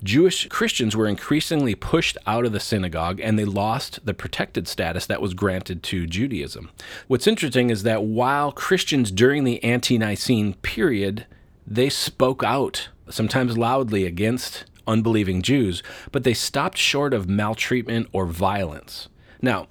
Jewish 0.03 0.49
Christians 0.49 0.97
were 0.97 1.07
increasingly 1.07 1.75
pushed 1.75 2.17
out 2.27 2.47
of 2.47 2.53
the 2.53 2.61
synagogue 2.61 3.21
and 3.21 3.39
they 3.39 3.45
lost 3.45 4.07
the 4.07 4.15
protected 4.15 4.67
status 4.67 5.05
that 5.07 5.21
was 5.21 5.35
granted 5.35 5.83
to 5.85 6.07
Judaism. 6.07 6.71
What's 7.09 7.27
interesting 7.27 7.69
is 7.69 7.83
that 7.83 8.05
while 8.05 8.53
Christians 8.53 9.11
during 9.11 9.45
the 9.45 9.63
ante 9.63 9.99
Nicene 9.99 10.55
period, 10.55 11.27
they 11.67 11.91
spoke 11.91 12.43
out, 12.43 12.89
sometimes 13.11 13.59
loudly, 13.59 14.05
against 14.05 14.65
unbelieving 14.87 15.43
Jews, 15.43 15.83
but 16.13 16.25
they 16.25 16.35
stopped 16.35 16.79
short 16.79 17.13
of 17.13 17.29
maltreatment 17.29 18.09
or 18.13 18.27
violence. 18.27 19.09
Now, 19.41 19.69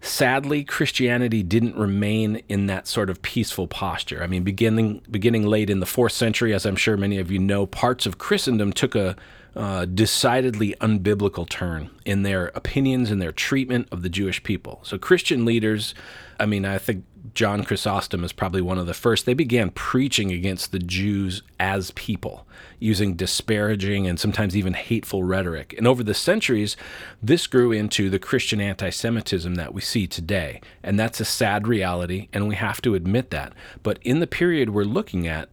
sadly 0.00 0.62
christianity 0.62 1.42
didn't 1.42 1.76
remain 1.76 2.40
in 2.48 2.66
that 2.66 2.86
sort 2.86 3.10
of 3.10 3.20
peaceful 3.20 3.66
posture 3.66 4.22
i 4.22 4.28
mean 4.28 4.44
beginning 4.44 5.02
beginning 5.10 5.44
late 5.44 5.68
in 5.68 5.80
the 5.80 5.86
4th 5.86 6.12
century 6.12 6.54
as 6.54 6.64
i'm 6.64 6.76
sure 6.76 6.96
many 6.96 7.18
of 7.18 7.32
you 7.32 7.38
know 7.38 7.66
parts 7.66 8.06
of 8.06 8.16
christendom 8.16 8.72
took 8.72 8.94
a 8.94 9.16
uh, 9.56 9.84
decidedly 9.84 10.74
unbiblical 10.80 11.48
turn 11.48 11.90
in 12.04 12.22
their 12.22 12.46
opinions 12.54 13.10
and 13.10 13.20
their 13.20 13.32
treatment 13.32 13.88
of 13.90 14.02
the 14.02 14.08
jewish 14.08 14.42
people 14.42 14.80
so 14.82 14.98
christian 14.98 15.44
leaders 15.44 15.94
i 16.38 16.46
mean 16.46 16.64
i 16.64 16.78
think 16.78 17.04
John 17.34 17.64
Chrysostom 17.64 18.24
is 18.24 18.32
probably 18.32 18.60
one 18.60 18.78
of 18.78 18.86
the 18.86 18.94
first. 18.94 19.26
They 19.26 19.34
began 19.34 19.70
preaching 19.70 20.32
against 20.32 20.72
the 20.72 20.78
Jews 20.78 21.42
as 21.58 21.90
people, 21.92 22.46
using 22.78 23.14
disparaging 23.14 24.06
and 24.06 24.18
sometimes 24.18 24.56
even 24.56 24.74
hateful 24.74 25.24
rhetoric. 25.24 25.74
And 25.76 25.86
over 25.86 26.02
the 26.02 26.14
centuries, 26.14 26.76
this 27.22 27.46
grew 27.46 27.72
into 27.72 28.10
the 28.10 28.18
Christian 28.18 28.60
anti 28.60 28.90
Semitism 28.90 29.54
that 29.56 29.74
we 29.74 29.80
see 29.80 30.06
today. 30.06 30.60
And 30.82 30.98
that's 30.98 31.20
a 31.20 31.24
sad 31.24 31.68
reality, 31.68 32.28
and 32.32 32.48
we 32.48 32.54
have 32.56 32.80
to 32.82 32.94
admit 32.94 33.30
that. 33.30 33.52
But 33.82 33.98
in 34.02 34.20
the 34.20 34.26
period 34.26 34.70
we're 34.70 34.84
looking 34.84 35.26
at, 35.26 35.48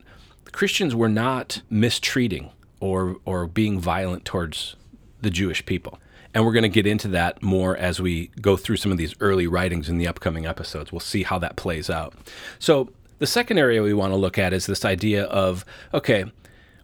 Christians 0.51 0.95
were 0.95 1.09
not 1.09 1.61
mistreating 1.69 2.51
or, 2.79 3.17
or 3.25 3.47
being 3.47 3.79
violent 3.79 4.25
towards 4.25 4.75
the 5.21 5.29
Jewish 5.29 5.65
people. 5.65 5.99
And 6.33 6.45
we're 6.45 6.51
going 6.51 6.63
to 6.63 6.69
get 6.69 6.85
into 6.85 7.07
that 7.09 7.41
more 7.41 7.77
as 7.77 8.01
we 8.01 8.27
go 8.41 8.57
through 8.57 8.77
some 8.77 8.91
of 8.91 8.97
these 8.97 9.15
early 9.21 9.47
writings 9.47 9.87
in 9.87 9.97
the 9.97 10.07
upcoming 10.07 10.45
episodes. 10.45 10.91
We'll 10.91 10.99
see 10.99 11.23
how 11.23 11.39
that 11.39 11.55
plays 11.55 11.89
out. 11.89 12.13
So, 12.59 12.89
the 13.19 13.27
second 13.27 13.57
area 13.57 13.81
we 13.81 13.93
want 13.93 14.11
to 14.11 14.17
look 14.17 14.37
at 14.37 14.51
is 14.51 14.65
this 14.65 14.83
idea 14.83 15.23
of 15.23 15.63
okay, 15.93 16.25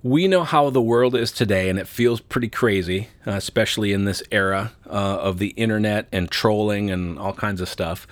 we 0.03 0.27
know 0.27 0.43
how 0.43 0.69
the 0.69 0.81
world 0.81 1.15
is 1.15 1.31
today, 1.31 1.69
and 1.69 1.77
it 1.77 1.87
feels 1.87 2.21
pretty 2.21 2.47
crazy, 2.47 3.09
uh, 3.27 3.31
especially 3.31 3.93
in 3.93 4.05
this 4.05 4.23
era 4.31 4.71
uh, 4.87 4.89
of 4.89 5.37
the 5.37 5.49
internet 5.49 6.07
and 6.11 6.31
trolling 6.31 6.89
and 6.89 7.19
all 7.19 7.33
kinds 7.33 7.61
of 7.61 7.69
stuff. 7.69 8.07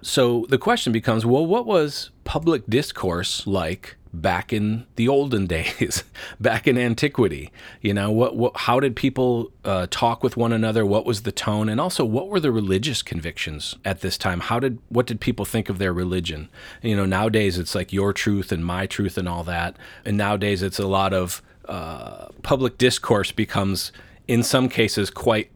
So 0.00 0.46
the 0.48 0.58
question 0.58 0.92
becomes 0.92 1.26
well, 1.26 1.44
what 1.44 1.66
was 1.66 2.10
public 2.24 2.66
discourse 2.68 3.46
like 3.46 3.96
back 4.20 4.52
in 4.52 4.86
the 4.96 5.08
olden 5.08 5.46
days, 5.48 6.04
back 6.40 6.66
in 6.66 6.78
antiquity. 6.78 7.50
You 7.80 7.94
know, 7.94 8.10
what, 8.10 8.36
what 8.36 8.56
how 8.56 8.80
did 8.80 8.96
people 8.96 9.52
uh, 9.64 9.86
talk 9.90 10.22
with 10.22 10.36
one 10.36 10.52
another? 10.52 10.84
What 10.86 11.06
was 11.06 11.22
the 11.22 11.32
tone, 11.32 11.68
and 11.68 11.80
also 11.80 12.04
what 12.04 12.28
were 12.28 12.40
the 12.40 12.52
religious 12.52 13.02
convictions 13.02 13.76
at 13.84 14.00
this 14.00 14.16
time? 14.16 14.40
How 14.40 14.58
did 14.60 14.78
what 14.88 15.06
did 15.06 15.20
people 15.20 15.44
think 15.44 15.68
of 15.68 15.78
their 15.78 15.92
religion? 15.92 16.48
You 16.82 16.96
know, 16.96 17.06
nowadays 17.06 17.58
it's 17.58 17.74
like 17.74 17.92
your 17.92 18.12
truth 18.12 18.52
and 18.52 18.64
my 18.64 18.86
truth 18.86 19.18
and 19.18 19.28
all 19.28 19.44
that, 19.44 19.76
and 20.04 20.16
nowadays 20.16 20.62
it's 20.62 20.78
a 20.78 20.86
lot 20.86 21.12
of 21.12 21.42
uh, 21.68 22.28
public 22.42 22.78
discourse 22.78 23.32
becomes 23.32 23.92
in 24.28 24.42
some 24.42 24.68
cases 24.68 25.10
quite 25.10 25.50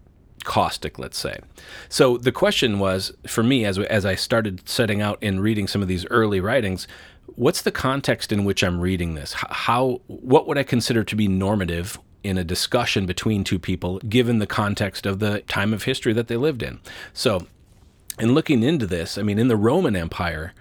caustic, 0.44 0.99
let's 0.99 1.18
say. 1.18 1.38
So 1.88 2.16
the 2.16 2.33
question 2.33 2.79
was 2.79 3.12
for 3.27 3.42
me 3.42 3.64
as 3.64 3.79
as 3.79 4.07
I 4.07 4.14
started 4.14 4.68
setting 4.68 5.03
out 5.03 5.23
in 5.23 5.40
reading 5.40 5.66
some 5.66 5.83
of 5.83 5.88
these 5.88 6.07
early 6.07 6.40
writings, 6.40 6.88
what's 7.38 7.62
the 7.62 7.70
context 7.70 8.33
in 8.33 8.44
which 8.44 8.64
I'm 8.64 8.81
reading 8.81 9.14
this? 9.14 9.33
How 9.35 10.01
what 10.09 10.48
would 10.48 10.59
I 10.59 10.64
consider 10.64 11.05
to 11.05 11.16
be 11.16 11.29
normative 11.29 11.98
in 12.24 12.37
a 12.37 12.42
discussion 12.42 13.07
between 13.07 13.44
two 13.44 13.61
people 13.61 14.01
given 14.01 14.40
the 14.40 14.46
context 14.46 15.07
of 15.07 15.20
the 15.20 15.40
time 15.42 15.72
of 15.72 15.85
history 15.85 16.12
that 16.12 16.27
they 16.27 16.37
lived 16.37 16.62
in? 16.62 16.81
So, 17.12 17.46
in 18.18 18.35
looking 18.35 18.64
into 18.64 18.87
this, 18.87 19.16
I 19.16 19.22
mean 19.22 19.38
in 19.38 19.46
the 19.46 19.57
Roman 19.57 19.94
Empire, 19.94 20.53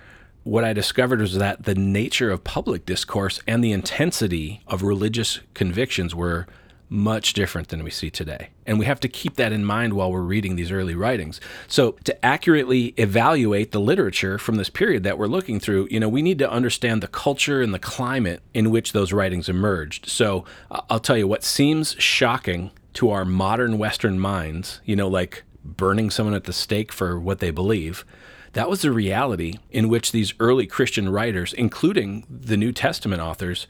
what 0.43 0.63
I 0.63 0.71
discovered 0.71 1.19
was 1.19 1.33
that 1.35 1.63
the 1.63 1.73
nature 1.73 2.29
of 2.29 2.43
public 2.43 2.85
discourse 2.85 3.41
and 3.47 3.63
the 3.63 3.71
intensity 3.71 4.61
of 4.67 4.83
religious 4.83 5.39
convictions 5.55 6.13
were 6.13 6.45
much 6.89 7.34
different 7.34 7.67
than 7.67 7.84
we 7.84 7.89
see 7.89 8.10
today. 8.10 8.50
And 8.65 8.80
we 8.80 8.86
have 8.86 9.00
to 9.02 9.10
keep 9.10 9.36
that 9.36 9.52
in 9.52 9.65
mind 9.65 9.93
while 9.93 10.12
we're 10.12 10.21
reading 10.21 10.56
these 10.56 10.71
early 10.71 10.95
writings. 10.95 11.41
So, 11.67 11.91
to 12.06 12.26
accurately 12.26 12.93
evaluate 12.97 13.71
the 13.71 13.80
literature 13.80 14.38
from 14.38 14.56
this 14.56 14.69
period 14.69 15.04
that 15.04 15.17
we're 15.17 15.28
looking 15.28 15.60
through, 15.60 15.88
you 15.91 16.00
know, 16.00 16.10
we 16.10 16.21
need 16.21 16.39
to 16.39 16.50
understand 16.50 17.04
the 17.04 17.08
culture 17.08 17.62
and 17.62 17.73
the 17.73 17.80
climate 17.80 18.41
in 18.54 18.71
which 18.71 18.93
those 18.93 19.12
writings 19.12 19.50
emerged. 19.50 20.10
So, 20.10 20.45
uh, 20.71 20.82
I'll 20.89 21.00
tell 21.00 21.17
you 21.17 21.28
what 21.28 21.43
seems 21.43 21.95
shocking 22.00 22.71
to 22.93 23.10
our 23.10 23.26
modern 23.26 23.78
Western 23.78 24.19
minds, 24.19 24.82
you 24.86 24.95
know, 24.95 25.08
like 25.08 25.43
burning 25.63 26.10
someone 26.10 26.34
at 26.34 26.45
the 26.45 26.54
stake 26.54 26.91
for 26.91 27.19
what 27.19 27.39
they 27.39 27.52
believe. 27.52 28.06
That 28.54 28.69
was 28.69 28.82
the 28.82 28.91
reality 28.91 29.56
in 29.69 29.89
which 29.89 30.12
these 30.12 30.34
early 30.39 30.65
Christian 30.65 31.10
writers, 31.10 31.54
including 31.54 32.26
the 32.30 32.58
New 32.58 32.71
Testament 32.71 33.21
authors, 33.21 33.67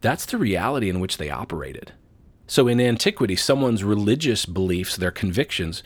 that's 0.00 0.26
the 0.26 0.38
reality 0.38 0.88
in 0.88 1.00
which 1.00 1.16
they 1.16 1.30
operated. 1.30 1.92
So 2.48 2.66
in 2.66 2.80
antiquity, 2.80 3.36
someone's 3.36 3.84
religious 3.84 4.46
beliefs, 4.46 4.96
their 4.96 5.10
convictions, 5.12 5.82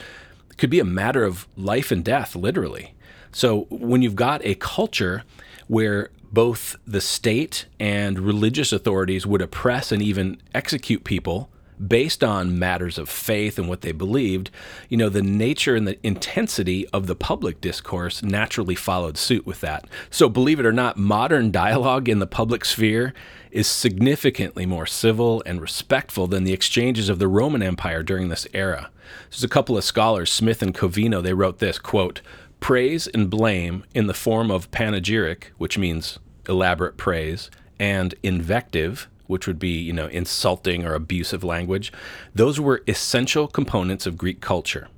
could 0.56 0.70
be 0.70 0.80
a 0.80 0.84
matter 0.84 1.24
of 1.24 1.46
life 1.56 1.90
and 1.90 2.04
death, 2.04 2.34
literally. 2.36 2.94
So 3.32 3.66
when 3.68 4.00
you've 4.00 4.16
got 4.16 4.44
a 4.44 4.54
culture 4.54 5.24
where 5.66 6.10
both 6.32 6.76
the 6.86 7.00
state 7.00 7.66
and 7.78 8.18
religious 8.18 8.72
authorities 8.72 9.26
would 9.26 9.42
oppress 9.42 9.90
and 9.92 10.00
even 10.00 10.40
execute 10.54 11.04
people 11.04 11.50
based 11.86 12.22
on 12.22 12.58
matters 12.58 12.98
of 12.98 13.08
faith 13.08 13.58
and 13.58 13.68
what 13.68 13.80
they 13.80 13.92
believed, 13.92 14.50
you 14.88 14.96
know, 14.96 15.08
the 15.08 15.22
nature 15.22 15.74
and 15.74 15.86
the 15.86 15.98
intensity 16.06 16.86
of 16.88 17.06
the 17.06 17.16
public 17.16 17.60
discourse 17.60 18.22
naturally 18.22 18.74
followed 18.74 19.18
suit 19.18 19.46
with 19.46 19.60
that. 19.60 19.86
So, 20.10 20.28
believe 20.28 20.60
it 20.60 20.66
or 20.66 20.72
not, 20.72 20.96
modern 20.96 21.50
dialogue 21.50 22.08
in 22.08 22.18
the 22.18 22.26
public 22.26 22.64
sphere 22.64 23.14
is 23.50 23.66
significantly 23.66 24.66
more 24.66 24.86
civil 24.86 25.42
and 25.44 25.60
respectful 25.60 26.26
than 26.26 26.44
the 26.44 26.52
exchanges 26.52 27.08
of 27.08 27.18
the 27.18 27.28
Roman 27.28 27.62
Empire 27.62 28.02
during 28.02 28.28
this 28.28 28.46
era. 28.54 28.90
There's 29.30 29.44
a 29.44 29.48
couple 29.48 29.76
of 29.76 29.84
scholars, 29.84 30.32
Smith 30.32 30.62
and 30.62 30.74
Covino, 30.74 31.22
they 31.22 31.34
wrote 31.34 31.58
this 31.58 31.78
quote, 31.78 32.22
praise 32.60 33.08
and 33.08 33.28
blame 33.28 33.84
in 33.94 34.06
the 34.06 34.14
form 34.14 34.50
of 34.50 34.70
panegyric, 34.70 35.46
which 35.58 35.76
means 35.76 36.18
elaborate 36.48 36.96
praise, 36.96 37.50
and 37.78 38.14
invective, 38.22 39.08
which 39.26 39.46
would 39.46 39.58
be, 39.58 39.80
you 39.80 39.92
know, 39.92 40.06
insulting 40.06 40.84
or 40.84 40.94
abusive 40.94 41.44
language, 41.44 41.92
those 42.34 42.60
were 42.60 42.82
essential 42.86 43.48
components 43.48 44.06
of 44.06 44.18
Greek 44.18 44.40
culture. 44.40 44.88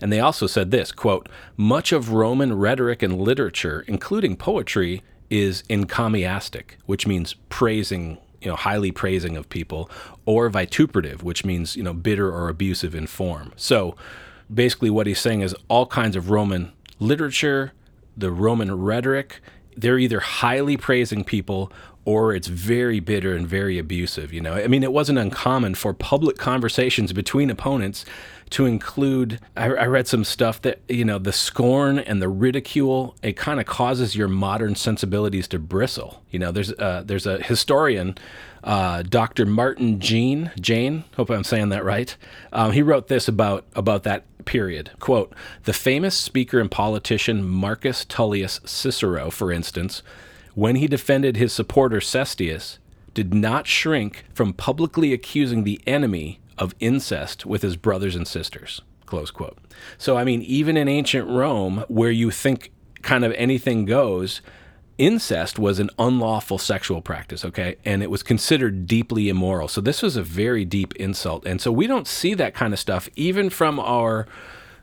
And 0.00 0.12
they 0.12 0.20
also 0.20 0.46
said 0.46 0.70
this 0.70 0.92
quote, 0.92 1.28
much 1.56 1.92
of 1.92 2.12
Roman 2.12 2.58
rhetoric 2.58 3.02
and 3.02 3.20
literature, 3.20 3.84
including 3.86 4.36
poetry, 4.36 5.02
is 5.30 5.62
encomiastic, 5.68 6.78
which 6.86 7.06
means 7.06 7.34
praising, 7.48 8.18
you 8.40 8.48
know, 8.48 8.56
highly 8.56 8.90
praising 8.90 9.36
of 9.36 9.48
people, 9.48 9.90
or 10.24 10.48
vituperative, 10.48 11.22
which 11.22 11.44
means, 11.44 11.76
you 11.76 11.82
know, 11.82 11.92
bitter 11.92 12.32
or 12.32 12.48
abusive 12.48 12.94
in 12.94 13.06
form. 13.06 13.52
So 13.56 13.96
basically 14.52 14.90
what 14.90 15.06
he's 15.06 15.20
saying 15.20 15.42
is 15.42 15.54
all 15.68 15.86
kinds 15.86 16.16
of 16.16 16.30
Roman 16.30 16.72
literature, 16.98 17.72
the 18.16 18.30
Roman 18.32 18.80
rhetoric, 18.80 19.40
they're 19.76 19.98
either 19.98 20.20
highly 20.20 20.76
praising 20.76 21.24
people 21.24 21.72
or 22.08 22.34
it's 22.34 22.48
very 22.48 23.00
bitter 23.00 23.36
and 23.36 23.46
very 23.46 23.78
abusive. 23.78 24.32
You 24.32 24.40
know, 24.40 24.54
I 24.54 24.66
mean, 24.66 24.82
it 24.82 24.94
wasn't 24.94 25.18
uncommon 25.18 25.74
for 25.74 25.92
public 25.92 26.38
conversations 26.38 27.12
between 27.12 27.50
opponents 27.50 28.06
to 28.48 28.64
include. 28.64 29.40
I, 29.54 29.66
I 29.66 29.84
read 29.84 30.08
some 30.08 30.24
stuff 30.24 30.62
that 30.62 30.80
you 30.88 31.04
know 31.04 31.18
the 31.18 31.34
scorn 31.34 31.98
and 31.98 32.22
the 32.22 32.30
ridicule. 32.30 33.14
It 33.22 33.36
kind 33.36 33.60
of 33.60 33.66
causes 33.66 34.16
your 34.16 34.26
modern 34.26 34.74
sensibilities 34.74 35.46
to 35.48 35.58
bristle. 35.58 36.22
You 36.30 36.38
know, 36.38 36.50
there's 36.50 36.72
uh, 36.72 37.02
there's 37.04 37.26
a 37.26 37.42
historian. 37.42 38.16
Uh, 38.64 39.02
Dr. 39.02 39.44
Martin 39.44 40.00
Jean, 40.00 40.50
Jane, 40.58 41.04
hope 41.14 41.28
I'm 41.28 41.44
saying 41.44 41.68
that 41.68 41.84
right. 41.84 42.16
Um, 42.54 42.72
he 42.72 42.80
wrote 42.80 43.08
this 43.08 43.28
about 43.28 43.66
about 43.76 44.04
that 44.04 44.24
period. 44.46 44.92
Quote: 44.98 45.34
The 45.64 45.74
famous 45.74 46.16
speaker 46.16 46.58
and 46.58 46.70
politician 46.70 47.46
Marcus 47.46 48.06
Tullius 48.06 48.60
Cicero, 48.64 49.30
for 49.30 49.52
instance, 49.52 50.02
when 50.58 50.74
he 50.74 50.88
defended 50.88 51.36
his 51.36 51.52
supporter 51.52 52.00
Sestius, 52.00 52.78
did 53.14 53.32
not 53.32 53.68
shrink 53.68 54.24
from 54.34 54.52
publicly 54.52 55.12
accusing 55.12 55.62
the 55.62 55.80
enemy 55.86 56.40
of 56.58 56.74
incest 56.80 57.46
with 57.46 57.62
his 57.62 57.76
brothers 57.76 58.16
and 58.16 58.26
sisters. 58.26 58.82
Close 59.06 59.30
quote. 59.30 59.56
So, 59.98 60.16
I 60.16 60.24
mean, 60.24 60.42
even 60.42 60.76
in 60.76 60.88
ancient 60.88 61.28
Rome, 61.28 61.84
where 61.86 62.10
you 62.10 62.32
think 62.32 62.72
kind 63.02 63.24
of 63.24 63.30
anything 63.34 63.84
goes, 63.84 64.40
incest 64.98 65.60
was 65.60 65.78
an 65.78 65.90
unlawful 65.96 66.58
sexual 66.58 67.02
practice, 67.02 67.44
okay? 67.44 67.76
And 67.84 68.02
it 68.02 68.10
was 68.10 68.24
considered 68.24 68.88
deeply 68.88 69.28
immoral. 69.28 69.68
So, 69.68 69.80
this 69.80 70.02
was 70.02 70.16
a 70.16 70.24
very 70.24 70.64
deep 70.64 70.92
insult. 70.96 71.46
And 71.46 71.60
so, 71.60 71.70
we 71.70 71.86
don't 71.86 72.08
see 72.08 72.34
that 72.34 72.54
kind 72.54 72.72
of 72.72 72.80
stuff 72.80 73.08
even 73.14 73.48
from 73.48 73.78
our 73.78 74.26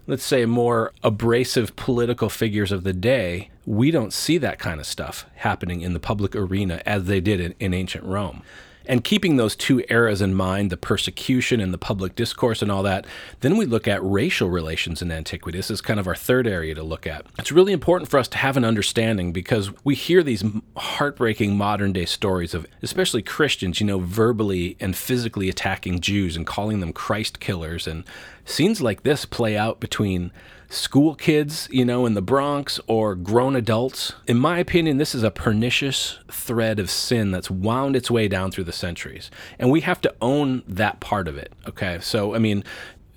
let's 0.08 0.24
say, 0.24 0.46
more 0.46 0.92
abrasive 1.04 1.76
political 1.76 2.30
figures 2.30 2.72
of 2.72 2.84
the 2.84 2.94
day, 2.94 3.50
we 3.66 3.92
don't 3.92 4.14
see 4.14 4.38
that 4.38 4.60
kind 4.60 4.80
of 4.80 4.86
stuff 4.86 5.26
happening 5.36 5.82
in 5.82 5.94
the 5.94 6.00
public 6.00 6.36
arena 6.36 6.82
as 6.86 7.06
they 7.06 7.20
did 7.20 7.40
in, 7.40 7.56
in 7.60 7.74
ancient 7.74 8.04
Rome. 8.04 8.44
And 8.88 9.04
keeping 9.04 9.38
those 9.38 9.56
two 9.56 9.84
eras 9.90 10.22
in 10.22 10.34
mind, 10.34 10.70
the 10.70 10.78
persecution 10.78 11.60
and 11.60 11.74
the 11.74 11.78
public 11.78 12.16
discourse 12.16 12.62
and 12.62 12.72
all 12.72 12.84
that, 12.84 13.06
then 13.42 13.58
we 13.58 13.66
look 13.66 13.88
at 13.88 14.04
racial 14.04 14.50
relations 14.50 15.02
in 15.02 15.12
antiquity. 15.12 15.58
This 15.58 15.72
is 15.72 15.82
kind 15.82 16.00
of 16.00 16.08
our 16.08 16.16
third 16.16 16.48
area 16.48 16.76
to 16.76 16.84
look 16.84 17.08
at. 17.08 17.26
It's 17.40 17.52
really 17.52 17.74
important 17.74 18.10
for 18.10 18.20
us 18.20 18.28
to 18.30 18.38
have 18.38 18.58
an 18.58 18.66
understanding 18.66 19.34
because 19.34 19.72
we 19.84 19.96
hear 19.96 20.24
these 20.24 20.44
heartbreaking 20.78 21.58
modern 21.58 21.94
day 21.94 22.06
stories 22.06 22.54
of, 22.54 22.68
especially 22.82 23.22
Christians, 23.22 23.80
you 23.80 23.88
know, 23.88 24.00
verbally 24.00 24.78
and 24.80 24.96
physically 24.96 25.50
attacking 25.50 26.00
Jews 26.00 26.36
and 26.36 26.46
calling 26.46 26.80
them 26.80 26.94
Christ 26.94 27.40
killers. 27.40 27.88
And 27.88 28.04
scenes 28.46 28.82
like 28.82 29.04
this 29.04 29.26
play 29.26 29.58
out 29.58 29.80
between 29.80 30.32
school 30.76 31.16
kids, 31.16 31.68
you 31.72 31.86
know, 31.86 32.06
in 32.06 32.14
the 32.14 32.22
Bronx 32.22 32.80
or 32.88 33.16
grown 33.16 33.56
adults. 33.56 34.14
In 34.28 34.38
my 34.38 34.60
opinion, 34.60 34.98
this 34.98 35.16
is 35.16 35.24
a 35.24 35.32
pernicious 35.32 36.20
thread 36.30 36.80
of 36.80 36.90
sin 36.90 37.32
that's 37.32 37.50
wound 37.50 37.96
its 37.96 38.12
way 38.12 38.28
down 38.28 38.52
through 38.52 38.66
the 38.66 38.72
centuries. 38.72 39.32
And 39.58 39.72
we 39.72 39.82
have 39.82 40.02
to 40.02 40.14
own 40.22 40.64
that 40.68 41.00
part 41.00 41.28
of 41.28 41.38
it. 41.38 41.54
Okay. 41.68 42.00
So, 42.02 42.36
I 42.36 42.40
mean, 42.40 42.64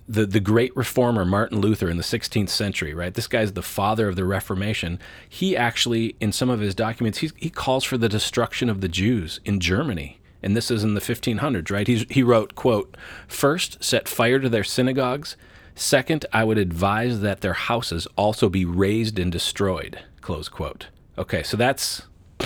the, 0.09 0.25
the 0.25 0.41
great 0.41 0.75
reformer 0.75 1.25
Martin 1.25 1.61
Luther 1.61 1.91
in 1.91 1.99
the 1.99 2.03
16th 2.03 2.49
century, 2.49 2.95
right? 2.95 3.13
This 3.13 3.27
guy's 3.27 3.53
the 3.53 3.63
father 3.63 4.09
of 4.09 4.17
the 4.17 4.25
Reformation. 4.25 4.99
He 5.29 5.57
actually, 5.57 6.17
in 6.19 6.33
some 6.33 6.49
of 6.49 6.61
his 6.61 6.75
documents, 6.75 7.19
he, 7.19 7.31
he 7.37 7.51
calls 7.51 7.85
for 7.85 7.99
the 7.99 8.09
destruction 8.09 8.71
of 8.71 8.81
the 8.81 8.89
Jews 8.89 9.41
in 9.45 9.61
Germany. 9.61 10.19
And 10.43 10.57
this 10.57 10.71
is 10.71 10.85
in 10.85 10.95
the 10.95 11.01
1500s, 11.01 11.71
right? 11.71 11.87
He's, 11.87 12.07
he 12.09 12.23
wrote, 12.23 12.55
quote, 12.55 12.97
First, 13.27 13.83
set 13.83 14.09
fire 14.09 14.39
to 14.39 14.49
their 14.49 14.65
synagogues 14.65 15.37
Second, 15.79 16.27
I 16.33 16.43
would 16.43 16.59
advise 16.59 17.21
that 17.21 17.41
their 17.41 17.53
houses 17.53 18.09
also 18.17 18.49
be 18.49 18.65
razed 18.65 19.17
and 19.17 19.31
destroyed. 19.31 20.01
Close 20.21 20.49
quote. 20.49 20.89
Okay, 21.17 21.45
so 21.45 21.57
that's 21.57 22.03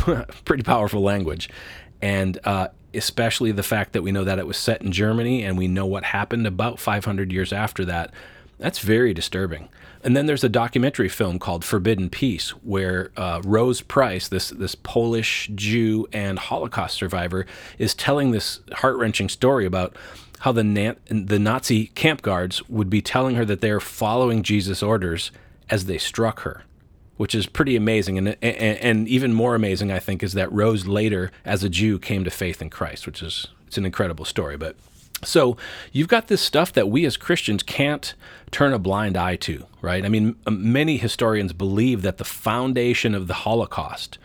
pretty 0.45 0.63
powerful 0.63 1.01
language. 1.01 1.49
And 2.03 2.39
uh, 2.45 2.69
especially 2.93 3.51
the 3.51 3.63
fact 3.63 3.95
that 3.95 4.03
we 4.03 4.13
know 4.13 4.25
that 4.25 4.39
it 4.39 4.47
was 4.47 4.59
set 4.59 4.83
in 4.83 4.93
Germany 4.93 5.45
and 5.45 5.57
we 5.57 5.67
know 5.67 5.87
what 5.87 6.05
happened 6.05 6.47
about 6.47 6.79
500 6.79 7.33
years 7.33 7.55
after 7.55 7.87
that. 7.87 8.13
That's 8.59 8.81
very 8.81 9.15
disturbing. 9.15 9.71
And 10.05 10.15
then 10.15 10.27
there's 10.27 10.45
a 10.45 10.49
documentary 10.51 11.09
film 11.09 11.39
called 11.39 11.65
Forbidden 11.65 12.11
Peace, 12.11 12.51
where 12.51 13.13
uh, 13.17 13.41
Rose 13.45 13.81
Price, 13.81 14.29
this 14.29 14.51
this 14.51 14.75
Polish 14.75 15.51
Jew 15.55 16.07
and 16.13 16.39
Holocaust 16.39 16.97
survivor, 16.97 17.47
is 17.79 17.95
telling 17.95 18.33
this 18.33 18.61
heart 18.73 18.97
wrenching 18.97 19.29
story 19.29 19.65
about 19.65 19.97
how 20.43 20.51
the, 20.51 20.65
Na- 20.65 20.95
the 21.07 21.39
Nazi 21.39 21.87
camp 21.87 22.21
guards 22.21 22.69
would 22.69 22.91
be 22.91 23.01
telling 23.01 23.37
her 23.37 23.45
that 23.45 23.61
they 23.61 23.71
are 23.71 23.79
following 23.79 24.43
Jesus' 24.43 24.83
orders 24.83 25.31
as 25.71 25.85
they 25.85 25.99
struck 25.99 26.41
her, 26.41 26.65
which 27.17 27.33
is 27.33 27.47
pretty 27.47 27.77
amazing. 27.77 28.19
And, 28.19 28.37
and, 28.43 28.79
and 28.79 29.09
even 29.09 29.33
more 29.35 29.55
amazing, 29.55 29.93
I 29.93 30.01
think, 30.01 30.21
is 30.21 30.33
that 30.33 30.51
Rose 30.51 30.85
later, 30.85 31.31
as 31.45 31.63
a 31.63 31.69
Jew, 31.69 31.97
came 32.01 32.25
to 32.25 32.31
faith 32.31 32.61
in 32.61 32.71
Christ, 32.71 33.07
which 33.07 33.23
is 33.23 33.47
it's 33.69 33.79
an 33.79 33.87
incredible 33.87 34.25
story. 34.25 34.57
But 34.57 34.75
so 35.23 35.57
you've 35.93 36.09
got 36.09 36.27
this 36.27 36.41
stuff 36.41 36.73
that 36.73 36.89
we 36.89 37.05
as 37.05 37.17
Christians 37.17 37.63
can't 37.63 38.13
turn 38.51 38.73
a 38.73 38.81
blind 38.81 39.17
eye 39.17 39.37
to, 39.37 39.67
right? 39.81 40.05
I 40.05 40.09
mean, 40.09 40.35
many 40.51 40.97
historians 40.97 41.53
believe 41.53 42.03
that 42.03 42.19
the 42.19 42.25
foundation 42.25 43.15
of 43.15 43.29
the 43.29 43.35
Holocaust, 43.35 44.19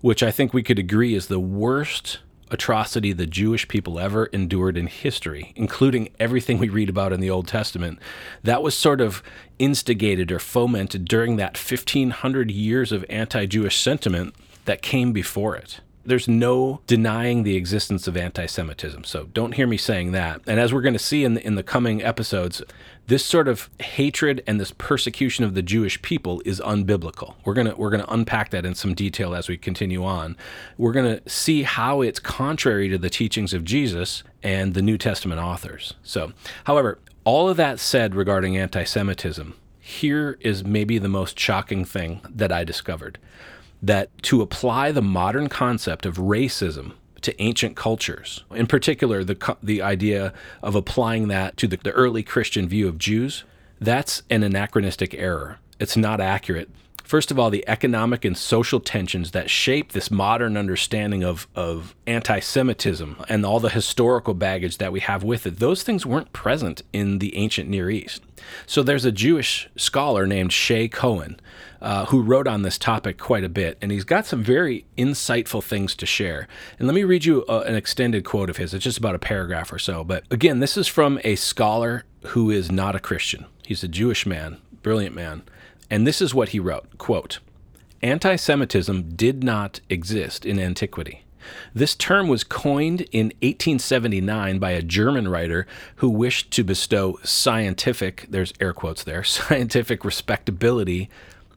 which 0.00 0.24
I 0.24 0.32
think 0.32 0.52
we 0.52 0.64
could 0.64 0.80
agree 0.80 1.14
is 1.14 1.28
the 1.28 1.38
worst 1.38 2.18
atrocity 2.50 3.12
the 3.12 3.26
Jewish 3.26 3.68
people 3.68 3.98
ever 3.98 4.26
endured 4.26 4.76
in 4.76 4.86
history, 4.86 5.52
including 5.56 6.10
everything 6.18 6.58
we 6.58 6.68
read 6.68 6.88
about 6.88 7.12
in 7.12 7.20
the 7.20 7.30
Old 7.30 7.46
Testament, 7.46 7.98
that 8.42 8.62
was 8.62 8.76
sort 8.76 9.00
of 9.00 9.22
instigated 9.58 10.32
or 10.32 10.38
fomented 10.38 11.04
during 11.04 11.36
that 11.36 11.56
1500 11.56 12.50
years 12.50 12.92
of 12.92 13.04
anti 13.08 13.46
Jewish 13.46 13.80
sentiment 13.80 14.34
that 14.64 14.82
came 14.82 15.12
before 15.12 15.56
it. 15.56 15.80
There's 16.04 16.28
no 16.28 16.80
denying 16.86 17.42
the 17.42 17.56
existence 17.56 18.06
of 18.06 18.16
anti 18.16 18.46
Semitism. 18.46 19.04
So 19.04 19.24
don't 19.34 19.52
hear 19.52 19.66
me 19.66 19.76
saying 19.76 20.12
that. 20.12 20.40
And 20.46 20.58
as 20.58 20.72
we're 20.72 20.80
going 20.80 20.94
to 20.94 20.98
see 20.98 21.24
in 21.24 21.34
the, 21.34 21.46
in 21.46 21.56
the 21.56 21.62
coming 21.62 22.02
episodes, 22.02 22.62
this 23.06 23.24
sort 23.24 23.48
of 23.48 23.68
hatred 23.80 24.42
and 24.46 24.60
this 24.60 24.72
persecution 24.72 25.44
of 25.44 25.54
the 25.54 25.62
Jewish 25.62 26.00
people 26.00 26.40
is 26.44 26.60
unbiblical. 26.60 27.34
We're 27.44 27.54
to 27.54 27.74
we're 27.74 27.90
to 27.90 28.12
unpack 28.12 28.50
that 28.50 28.64
in 28.64 28.74
some 28.74 28.94
detail 28.94 29.34
as 29.34 29.48
we 29.48 29.56
continue 29.56 30.04
on. 30.04 30.36
We're 30.78 30.92
going 30.92 31.18
to 31.18 31.28
see 31.28 31.64
how 31.64 32.02
it's 32.02 32.20
contrary 32.20 32.88
to 32.88 32.98
the 32.98 33.10
teachings 33.10 33.52
of 33.52 33.64
Jesus 33.64 34.22
and 34.42 34.74
the 34.74 34.82
New 34.82 34.96
Testament 34.96 35.40
authors. 35.40 35.94
So, 36.02 36.32
however, 36.64 36.98
all 37.24 37.48
of 37.48 37.56
that 37.56 37.78
said 37.78 38.14
regarding 38.14 38.56
anti-Semitism, 38.56 39.54
here 39.80 40.38
is 40.40 40.64
maybe 40.64 40.98
the 40.98 41.08
most 41.08 41.38
shocking 41.38 41.84
thing 41.84 42.20
that 42.28 42.52
I 42.52 42.64
discovered 42.64 43.18
that 43.82 44.10
to 44.22 44.42
apply 44.42 44.92
the 44.92 45.02
modern 45.02 45.48
concept 45.48 46.06
of 46.06 46.16
racism 46.16 46.92
to 47.22 47.42
ancient 47.42 47.76
cultures, 47.76 48.44
in 48.50 48.66
particular, 48.66 49.22
the, 49.24 49.56
the 49.62 49.82
idea 49.82 50.32
of 50.62 50.74
applying 50.74 51.28
that 51.28 51.56
to 51.58 51.66
the, 51.66 51.76
the 51.76 51.92
early 51.92 52.22
Christian 52.22 52.68
view 52.68 52.88
of 52.88 52.98
Jews, 52.98 53.44
that's 53.80 54.22
an 54.30 54.42
anachronistic 54.42 55.14
error. 55.14 55.58
It's 55.78 55.96
not 55.96 56.20
accurate. 56.20 56.70
First 57.10 57.32
of 57.32 57.40
all, 57.40 57.50
the 57.50 57.68
economic 57.68 58.24
and 58.24 58.38
social 58.38 58.78
tensions 58.78 59.32
that 59.32 59.50
shape 59.50 59.90
this 59.90 60.12
modern 60.12 60.56
understanding 60.56 61.24
of, 61.24 61.48
of 61.56 61.96
anti 62.06 62.38
Semitism 62.38 63.16
and 63.28 63.44
all 63.44 63.58
the 63.58 63.68
historical 63.68 64.32
baggage 64.32 64.78
that 64.78 64.92
we 64.92 65.00
have 65.00 65.24
with 65.24 65.44
it, 65.44 65.58
those 65.58 65.82
things 65.82 66.06
weren't 66.06 66.32
present 66.32 66.82
in 66.92 67.18
the 67.18 67.36
ancient 67.36 67.68
Near 67.68 67.90
East. 67.90 68.22
So 68.64 68.84
there's 68.84 69.04
a 69.04 69.10
Jewish 69.10 69.68
scholar 69.74 70.24
named 70.24 70.52
Shaye 70.52 70.88
Cohen 70.92 71.40
uh, 71.82 72.04
who 72.04 72.22
wrote 72.22 72.46
on 72.46 72.62
this 72.62 72.78
topic 72.78 73.18
quite 73.18 73.42
a 73.42 73.48
bit, 73.48 73.76
and 73.82 73.90
he's 73.90 74.04
got 74.04 74.24
some 74.24 74.44
very 74.44 74.84
insightful 74.96 75.64
things 75.64 75.96
to 75.96 76.06
share. 76.06 76.46
And 76.78 76.86
let 76.86 76.94
me 76.94 77.02
read 77.02 77.24
you 77.24 77.44
a, 77.48 77.54
uh, 77.54 77.60
an 77.62 77.74
extended 77.74 78.24
quote 78.24 78.50
of 78.50 78.58
his. 78.58 78.72
It's 78.72 78.84
just 78.84 78.98
about 78.98 79.16
a 79.16 79.18
paragraph 79.18 79.72
or 79.72 79.80
so. 79.80 80.04
But 80.04 80.22
again, 80.30 80.60
this 80.60 80.76
is 80.76 80.86
from 80.86 81.18
a 81.24 81.34
scholar 81.34 82.04
who 82.26 82.52
is 82.52 82.70
not 82.70 82.94
a 82.94 83.00
Christian. 83.00 83.46
He's 83.66 83.82
a 83.82 83.88
Jewish 83.88 84.26
man, 84.26 84.58
brilliant 84.84 85.16
man. 85.16 85.42
And 85.90 86.06
this 86.06 86.22
is 86.22 86.34
what 86.34 86.50
he 86.50 86.60
wrote 86.60 86.98
quote, 86.98 87.40
Anti 88.02 88.36
Semitism 88.36 89.14
did 89.16 89.44
not 89.44 89.80
exist 89.90 90.46
in 90.46 90.58
antiquity. 90.58 91.24
This 91.74 91.94
term 91.94 92.28
was 92.28 92.44
coined 92.44 93.02
in 93.12 93.26
1879 93.42 94.58
by 94.58 94.70
a 94.70 94.82
German 94.82 95.28
writer 95.28 95.66
who 95.96 96.08
wished 96.08 96.50
to 96.52 96.64
bestow 96.64 97.18
scientific, 97.22 98.26
there's 98.28 98.52
air 98.60 98.72
quotes 98.72 99.02
there, 99.02 99.24
scientific 99.24 100.04
respectability 100.04 101.08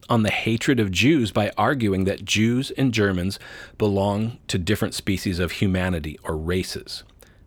on 0.10 0.24
the 0.24 0.32
hatred 0.32 0.80
of 0.80 0.92
Jews 0.92 1.32
by 1.32 1.52
arguing 1.58 2.04
that 2.06 2.26
Jews 2.26 2.72
and 2.72 2.94
Germans 2.94 3.40
belong 3.78 4.38
to 4.48 4.58
different 4.58 4.94
species 4.94 5.40
of 5.40 5.54
humanity 5.54 6.20
or 6.24 6.36
races. 6.36 7.04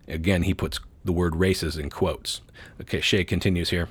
Again, 0.08 0.44
he 0.44 0.54
puts 0.54 0.80
the 1.04 1.12
word 1.12 1.36
races 1.36 1.76
in 1.76 1.90
quotes. 1.90 2.40
Okay, 2.80 3.00
Shaye 3.00 3.26
continues 3.26 3.70
here. 3.70 3.88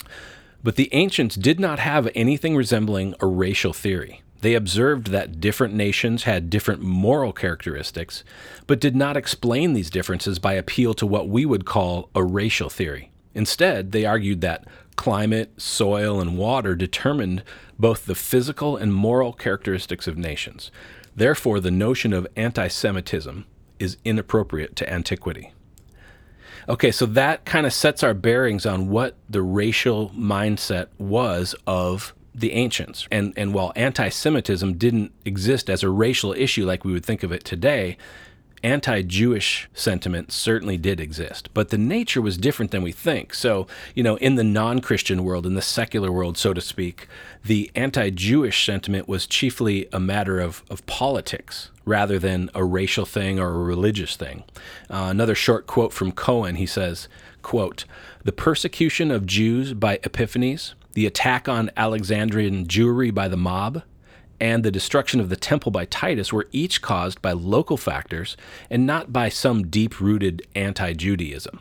But 0.65 0.77
the 0.77 0.89
ancients 0.93 1.35
did 1.35 1.59
not 1.59 1.77
have 1.77 2.09
anything 2.15 2.55
resembling 2.55 3.13
a 3.19 3.27
racial 3.27 3.71
theory. 3.71 4.23
They 4.41 4.55
observed 4.55 5.11
that 5.11 5.39
different 5.39 5.75
nations 5.75 6.23
had 6.23 6.49
different 6.49 6.81
moral 6.81 7.33
characteristics, 7.33 8.23
but 8.65 8.79
did 8.79 8.95
not 8.95 9.15
explain 9.15 9.73
these 9.73 9.91
differences 9.91 10.39
by 10.39 10.53
appeal 10.53 10.95
to 10.95 11.05
what 11.05 11.29
we 11.29 11.45
would 11.45 11.65
call 11.65 12.09
a 12.15 12.23
racial 12.23 12.71
theory. 12.71 13.11
Instead, 13.35 13.91
they 13.91 14.05
argued 14.05 14.41
that 14.41 14.65
climate, 14.95 15.51
soil, 15.61 16.19
and 16.19 16.35
water 16.35 16.73
determined 16.73 17.43
both 17.77 18.07
the 18.07 18.15
physical 18.15 18.75
and 18.75 18.91
moral 18.91 19.33
characteristics 19.33 20.07
of 20.07 20.17
nations. 20.17 20.71
Therefore, 21.15 21.59
the 21.59 21.69
notion 21.69 22.11
of 22.11 22.25
anti 22.35 22.69
Semitism 22.69 23.45
is 23.77 23.97
inappropriate 24.03 24.75
to 24.77 24.91
antiquity. 24.91 25.53
Okay, 26.67 26.91
so 26.91 27.05
that 27.05 27.45
kind 27.45 27.65
of 27.65 27.73
sets 27.73 28.03
our 28.03 28.13
bearings 28.13 28.65
on 28.65 28.89
what 28.89 29.15
the 29.29 29.41
racial 29.41 30.09
mindset 30.09 30.87
was 30.97 31.55
of 31.67 32.13
the 32.33 32.53
ancients. 32.53 33.07
And, 33.11 33.33
and 33.37 33.53
while 33.53 33.71
anti 33.75 34.09
Semitism 34.09 34.77
didn't 34.77 35.13
exist 35.25 35.69
as 35.69 35.83
a 35.83 35.89
racial 35.89 36.33
issue 36.33 36.65
like 36.65 36.83
we 36.83 36.91
would 36.91 37.05
think 37.05 37.23
of 37.23 37.31
it 37.31 37.43
today, 37.43 37.97
anti 38.65 39.03
Jewish 39.03 39.69
sentiment 39.73 40.31
certainly 40.31 40.75
did 40.75 40.99
exist, 40.99 41.49
but 41.53 41.69
the 41.69 41.77
nature 41.77 42.21
was 42.21 42.35
different 42.37 42.71
than 42.71 42.81
we 42.81 42.91
think. 42.91 43.33
So, 43.33 43.67
you 43.93 44.01
know, 44.01 44.15
in 44.17 44.35
the 44.35 44.43
non 44.43 44.81
Christian 44.81 45.23
world, 45.23 45.45
in 45.45 45.53
the 45.53 45.61
secular 45.61 46.11
world, 46.11 46.37
so 46.37 46.51
to 46.51 46.59
speak, 46.59 47.07
the 47.43 47.71
anti 47.75 48.09
Jewish 48.09 48.65
sentiment 48.65 49.07
was 49.07 49.27
chiefly 49.27 49.87
a 49.93 49.99
matter 49.99 50.39
of, 50.39 50.63
of 50.69 50.85
politics 50.87 51.69
rather 51.85 52.17
than 52.17 52.49
a 52.55 52.65
racial 52.65 53.05
thing 53.05 53.39
or 53.39 53.49
a 53.49 53.63
religious 53.63 54.15
thing. 54.15 54.43
Uh, 54.89 55.07
another 55.11 55.35
short 55.35 55.67
quote 55.67 55.93
from 55.93 56.11
Cohen 56.11 56.55
he 56.55 56.65
says, 56.65 57.07
quote, 57.43 57.85
The 58.23 58.31
persecution 58.31 59.11
of 59.11 59.27
Jews 59.27 59.73
by 59.73 59.99
Epiphanes, 60.03 60.73
the 60.93 61.05
attack 61.05 61.47
on 61.47 61.69
Alexandrian 61.77 62.65
Jewry 62.65 63.13
by 63.13 63.27
the 63.27 63.37
mob, 63.37 63.83
and 64.39 64.63
the 64.63 64.71
destruction 64.71 65.19
of 65.19 65.29
the 65.29 65.35
temple 65.35 65.71
by 65.71 65.85
Titus 65.85 66.33
were 66.33 66.47
each 66.51 66.81
caused 66.81 67.21
by 67.21 67.31
local 67.31 67.77
factors 67.77 68.35
and 68.69 68.85
not 68.85 69.13
by 69.13 69.29
some 69.29 69.67
deep 69.67 69.99
rooted 69.99 70.45
anti 70.55 70.93
Judaism. 70.93 71.59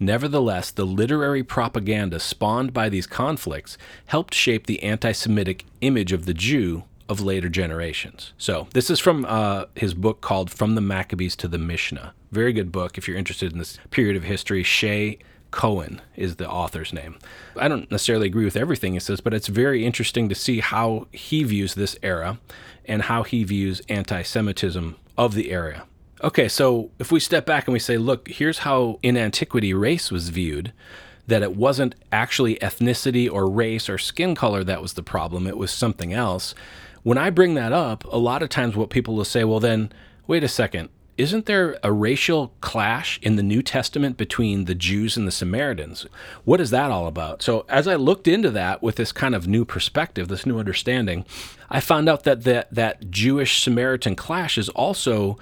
Nevertheless, 0.00 0.70
the 0.70 0.86
literary 0.86 1.42
propaganda 1.42 2.18
spawned 2.18 2.72
by 2.72 2.88
these 2.88 3.06
conflicts 3.06 3.78
helped 4.06 4.34
shape 4.34 4.66
the 4.66 4.82
anti 4.82 5.12
Semitic 5.12 5.64
image 5.80 6.12
of 6.12 6.26
the 6.26 6.34
Jew 6.34 6.84
of 7.08 7.20
later 7.20 7.48
generations. 7.48 8.32
So, 8.38 8.68
this 8.72 8.90
is 8.90 8.98
from 8.98 9.26
uh, 9.26 9.66
his 9.74 9.94
book 9.94 10.20
called 10.20 10.50
From 10.50 10.74
the 10.74 10.80
Maccabees 10.80 11.36
to 11.36 11.48
the 11.48 11.58
Mishnah. 11.58 12.14
Very 12.32 12.52
good 12.52 12.72
book 12.72 12.96
if 12.96 13.06
you're 13.06 13.16
interested 13.16 13.52
in 13.52 13.58
this 13.58 13.78
period 13.90 14.16
of 14.16 14.24
history. 14.24 14.64
Shaye 14.64 15.18
Cohen 15.54 16.02
is 16.16 16.34
the 16.34 16.50
author's 16.50 16.92
name. 16.92 17.14
I 17.56 17.68
don't 17.68 17.88
necessarily 17.88 18.26
agree 18.26 18.44
with 18.44 18.56
everything 18.56 18.94
he 18.94 18.98
says, 18.98 19.20
but 19.20 19.32
it's 19.32 19.46
very 19.46 19.86
interesting 19.86 20.28
to 20.28 20.34
see 20.34 20.58
how 20.58 21.06
he 21.12 21.44
views 21.44 21.74
this 21.74 21.96
era 22.02 22.40
and 22.86 23.02
how 23.02 23.22
he 23.22 23.44
views 23.44 23.80
anti 23.88 24.22
Semitism 24.22 24.96
of 25.16 25.34
the 25.34 25.52
era. 25.52 25.84
Okay, 26.24 26.48
so 26.48 26.90
if 26.98 27.12
we 27.12 27.20
step 27.20 27.46
back 27.46 27.68
and 27.68 27.72
we 27.72 27.78
say, 27.78 27.98
look, 27.98 28.26
here's 28.28 28.58
how 28.58 28.98
in 29.00 29.16
antiquity 29.16 29.72
race 29.72 30.10
was 30.10 30.30
viewed, 30.30 30.72
that 31.28 31.42
it 31.44 31.54
wasn't 31.54 31.94
actually 32.10 32.56
ethnicity 32.56 33.30
or 33.30 33.48
race 33.48 33.88
or 33.88 33.96
skin 33.96 34.34
color 34.34 34.64
that 34.64 34.82
was 34.82 34.94
the 34.94 35.04
problem, 35.04 35.46
it 35.46 35.56
was 35.56 35.70
something 35.70 36.12
else. 36.12 36.52
When 37.04 37.16
I 37.16 37.30
bring 37.30 37.54
that 37.54 37.72
up, 37.72 38.02
a 38.12 38.18
lot 38.18 38.42
of 38.42 38.48
times 38.48 38.74
what 38.74 38.90
people 38.90 39.14
will 39.14 39.24
say, 39.24 39.44
well, 39.44 39.60
then, 39.60 39.92
wait 40.26 40.42
a 40.42 40.48
second, 40.48 40.88
isn't 41.16 41.46
there 41.46 41.78
a 41.82 41.92
racial 41.92 42.52
clash 42.60 43.18
in 43.22 43.36
the 43.36 43.42
New 43.42 43.62
Testament 43.62 44.16
between 44.16 44.64
the 44.64 44.74
Jews 44.74 45.16
and 45.16 45.26
the 45.26 45.32
Samaritans? 45.32 46.06
What 46.44 46.60
is 46.60 46.70
that 46.70 46.90
all 46.90 47.06
about? 47.06 47.42
So, 47.42 47.64
as 47.68 47.86
I 47.86 47.94
looked 47.94 48.26
into 48.26 48.50
that 48.50 48.82
with 48.82 48.96
this 48.96 49.12
kind 49.12 49.34
of 49.34 49.46
new 49.46 49.64
perspective, 49.64 50.28
this 50.28 50.46
new 50.46 50.58
understanding, 50.58 51.24
I 51.70 51.80
found 51.80 52.08
out 52.08 52.24
that 52.24 52.42
that, 52.42 52.72
that 52.74 53.10
Jewish 53.10 53.62
Samaritan 53.62 54.16
clash 54.16 54.58
is 54.58 54.68
also 54.70 55.38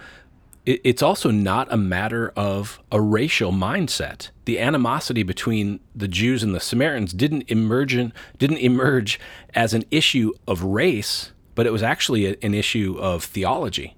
it's 0.64 1.02
also 1.02 1.32
not 1.32 1.72
a 1.72 1.76
matter 1.76 2.32
of 2.36 2.80
a 2.92 3.00
racial 3.00 3.50
mindset. 3.50 4.30
The 4.44 4.60
animosity 4.60 5.24
between 5.24 5.80
the 5.92 6.06
Jews 6.06 6.44
and 6.44 6.54
the 6.54 6.60
Samaritans 6.60 7.12
didn't 7.12 7.50
emerge 7.50 7.96
didn't 8.38 8.58
emerge 8.58 9.18
as 9.54 9.74
an 9.74 9.82
issue 9.90 10.32
of 10.46 10.62
race, 10.62 11.32
but 11.56 11.66
it 11.66 11.72
was 11.72 11.82
actually 11.82 12.40
an 12.40 12.54
issue 12.54 12.96
of 13.00 13.24
theology. 13.24 13.96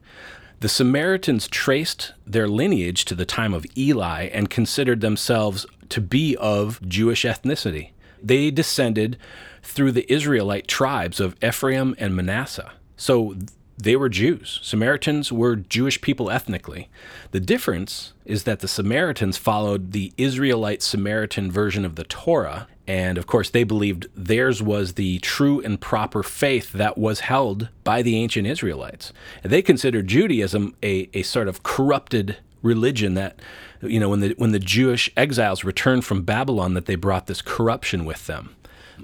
The 0.60 0.68
Samaritans 0.68 1.46
traced 1.48 2.12
their 2.26 2.48
lineage 2.48 3.04
to 3.06 3.14
the 3.14 3.26
time 3.26 3.52
of 3.52 3.66
Eli 3.76 4.28
and 4.32 4.48
considered 4.48 5.00
themselves 5.00 5.66
to 5.90 6.00
be 6.00 6.36
of 6.36 6.80
Jewish 6.88 7.24
ethnicity. 7.24 7.90
They 8.22 8.50
descended 8.50 9.18
through 9.62 9.92
the 9.92 10.10
Israelite 10.10 10.66
tribes 10.66 11.20
of 11.20 11.36
Ephraim 11.42 11.94
and 11.98 12.16
Manasseh. 12.16 12.72
So 12.96 13.36
they 13.76 13.96
were 13.96 14.08
Jews. 14.08 14.60
Samaritans 14.62 15.32
were 15.32 15.56
Jewish 15.56 16.00
people 16.00 16.30
ethnically. 16.30 16.88
The 17.32 17.40
difference 17.40 18.12
is 18.24 18.44
that 18.44 18.60
the 18.60 18.68
Samaritans 18.68 19.36
followed 19.36 19.92
the 19.92 20.12
Israelite 20.16 20.82
Samaritan 20.82 21.50
version 21.50 21.84
of 21.84 21.96
the 21.96 22.04
Torah, 22.04 22.68
and 22.86 23.16
of 23.16 23.26
course, 23.26 23.50
they 23.50 23.64
believed 23.64 24.08
theirs 24.14 24.62
was 24.62 24.94
the 24.94 25.18
true 25.20 25.60
and 25.60 25.80
proper 25.80 26.22
faith 26.22 26.72
that 26.72 26.98
was 26.98 27.20
held 27.20 27.68
by 27.82 28.02
the 28.02 28.16
ancient 28.16 28.46
Israelites. 28.46 29.12
And 29.42 29.50
they 29.50 29.62
considered 29.62 30.06
Judaism 30.06 30.74
a, 30.82 31.08
a 31.14 31.22
sort 31.22 31.48
of 31.48 31.62
corrupted 31.62 32.36
religion 32.62 33.14
that, 33.14 33.40
you 33.80 33.98
know, 33.98 34.10
when 34.10 34.20
the, 34.20 34.34
when 34.36 34.52
the 34.52 34.58
Jewish 34.58 35.10
exiles 35.16 35.64
returned 35.64 36.04
from 36.04 36.22
Babylon, 36.22 36.74
that 36.74 36.86
they 36.86 36.94
brought 36.94 37.26
this 37.26 37.42
corruption 37.42 38.04
with 38.04 38.26
them. 38.26 38.54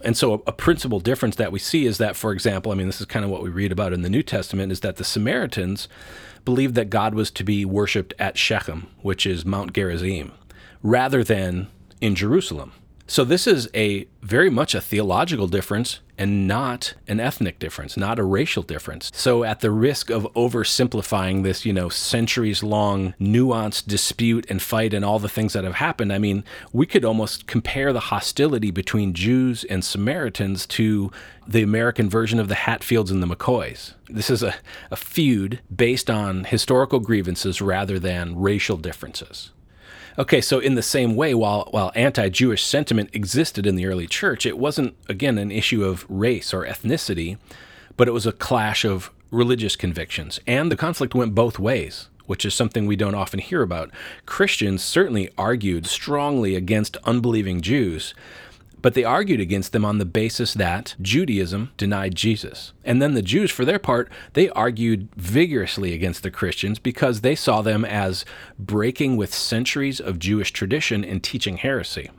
And 0.04 0.16
so, 0.16 0.34
a, 0.34 0.36
a, 0.48 0.52
principal 0.52 1.00
difference 1.00 1.36
that 1.36 1.52
we 1.52 1.58
see 1.58 1.86
is 1.86 1.98
that, 1.98 2.16
for 2.16 2.32
example, 2.32 2.72
I 2.72 2.74
mean, 2.74 2.86
this 2.86 3.00
is 3.00 3.06
kind 3.06 3.24
of 3.24 3.30
what 3.30 3.42
we 3.42 3.50
read 3.50 3.72
about 3.72 3.92
in 3.92 4.02
the 4.02 4.10
New 4.10 4.22
Testament, 4.22 4.72
is 4.72 4.80
that 4.80 4.96
the 4.96 5.04
Samaritans 5.04 5.88
believed 6.44 6.74
that 6.74 6.90
God 6.90 7.14
was 7.14 7.30
to 7.32 7.44
be 7.44 7.64
worshipped 7.64 8.14
at 8.18 8.38
Shechem, 8.38 8.86
which 9.02 9.26
is 9.26 9.44
Mount 9.44 9.72
Gerizim, 9.72 10.32
rather 10.82 11.22
than 11.24 11.68
in 12.00 12.14
Jerusalem. 12.14 12.72
So 13.10 13.24
this 13.24 13.48
is 13.48 13.68
a 13.74 14.06
very 14.22 14.50
much 14.50 14.72
a 14.72 14.80
theological 14.80 15.48
difference 15.48 15.98
and 16.16 16.46
not 16.46 16.94
an 17.08 17.18
ethnic 17.18 17.58
difference, 17.58 17.96
not 17.96 18.20
a 18.20 18.22
racial 18.22 18.62
difference. 18.62 19.10
So 19.12 19.42
at 19.42 19.58
the 19.58 19.72
risk 19.72 20.10
of 20.10 20.32
oversimplifying 20.34 21.42
this, 21.42 21.66
you 21.66 21.72
know, 21.72 21.88
centuries 21.88 22.62
long 22.62 23.14
nuanced 23.20 23.88
dispute 23.88 24.48
and 24.48 24.62
fight 24.62 24.94
and 24.94 25.04
all 25.04 25.18
the 25.18 25.28
things 25.28 25.54
that 25.54 25.64
have 25.64 25.74
happened, 25.74 26.12
I 26.12 26.18
mean, 26.18 26.44
we 26.72 26.86
could 26.86 27.04
almost 27.04 27.48
compare 27.48 27.92
the 27.92 27.98
hostility 27.98 28.70
between 28.70 29.12
Jews 29.12 29.64
and 29.64 29.84
Samaritans 29.84 30.64
to 30.68 31.10
the 31.48 31.62
American 31.64 32.08
version 32.08 32.38
of 32.38 32.46
the 32.46 32.54
Hatfields 32.54 33.10
and 33.10 33.20
the 33.20 33.26
McCoys. 33.26 33.94
This 34.08 34.30
is 34.30 34.44
a, 34.44 34.54
a 34.92 34.96
feud 34.96 35.58
based 35.74 36.10
on 36.10 36.44
historical 36.44 37.00
grievances 37.00 37.60
rather 37.60 37.98
than 37.98 38.38
racial 38.38 38.76
differences. 38.76 39.50
Okay, 40.18 40.40
so 40.40 40.58
in 40.58 40.74
the 40.74 40.82
same 40.82 41.14
way, 41.16 41.34
while 41.34 41.68
while 41.70 41.92
anti-Jewish 41.94 42.64
sentiment 42.64 43.10
existed 43.12 43.66
in 43.66 43.76
the 43.76 43.86
early 43.86 44.06
church, 44.06 44.44
it 44.44 44.58
wasn't 44.58 44.96
again 45.08 45.38
an 45.38 45.50
issue 45.50 45.84
of 45.84 46.04
race 46.08 46.52
or 46.52 46.66
ethnicity, 46.66 47.38
but 47.96 48.08
it 48.08 48.12
was 48.12 48.26
a 48.26 48.32
clash 48.32 48.84
of 48.84 49.10
religious 49.30 49.76
convictions, 49.76 50.40
and 50.46 50.70
the 50.70 50.76
conflict 50.76 51.14
went 51.14 51.34
both 51.34 51.58
ways. 51.58 52.08
Which 52.26 52.44
is 52.44 52.54
something 52.54 52.86
we 52.86 52.94
don't 52.94 53.16
often 53.16 53.40
hear 53.40 53.60
about. 53.60 53.90
Christians 54.24 54.84
certainly 54.84 55.30
argued 55.36 55.84
strongly 55.86 56.54
against 56.54 56.96
unbelieving 56.98 57.60
Jews, 57.60 58.14
but 58.82 58.94
they 58.94 59.04
argued 59.04 59.40
against 59.40 59.72
them 59.72 59.84
on 59.84 59.98
the 59.98 60.04
basis 60.04 60.54
that 60.54 60.94
Judaism 61.00 61.70
denied 61.76 62.14
Jesus. 62.14 62.72
And 62.84 63.00
then 63.00 63.14
the 63.14 63.22
Jews, 63.22 63.50
for 63.50 63.64
their 63.64 63.78
part, 63.78 64.10
they 64.32 64.48
argued 64.50 65.08
vigorously 65.16 65.92
against 65.92 66.22
the 66.22 66.30
Christians 66.30 66.78
because 66.78 67.20
they 67.20 67.34
saw 67.34 67.62
them 67.62 67.84
as 67.84 68.24
breaking 68.58 69.16
with 69.16 69.34
centuries 69.34 70.00
of 70.00 70.18
Jewish 70.18 70.52
tradition 70.52 71.04
and 71.04 71.22
teaching 71.22 71.58
heresy. 71.58 72.10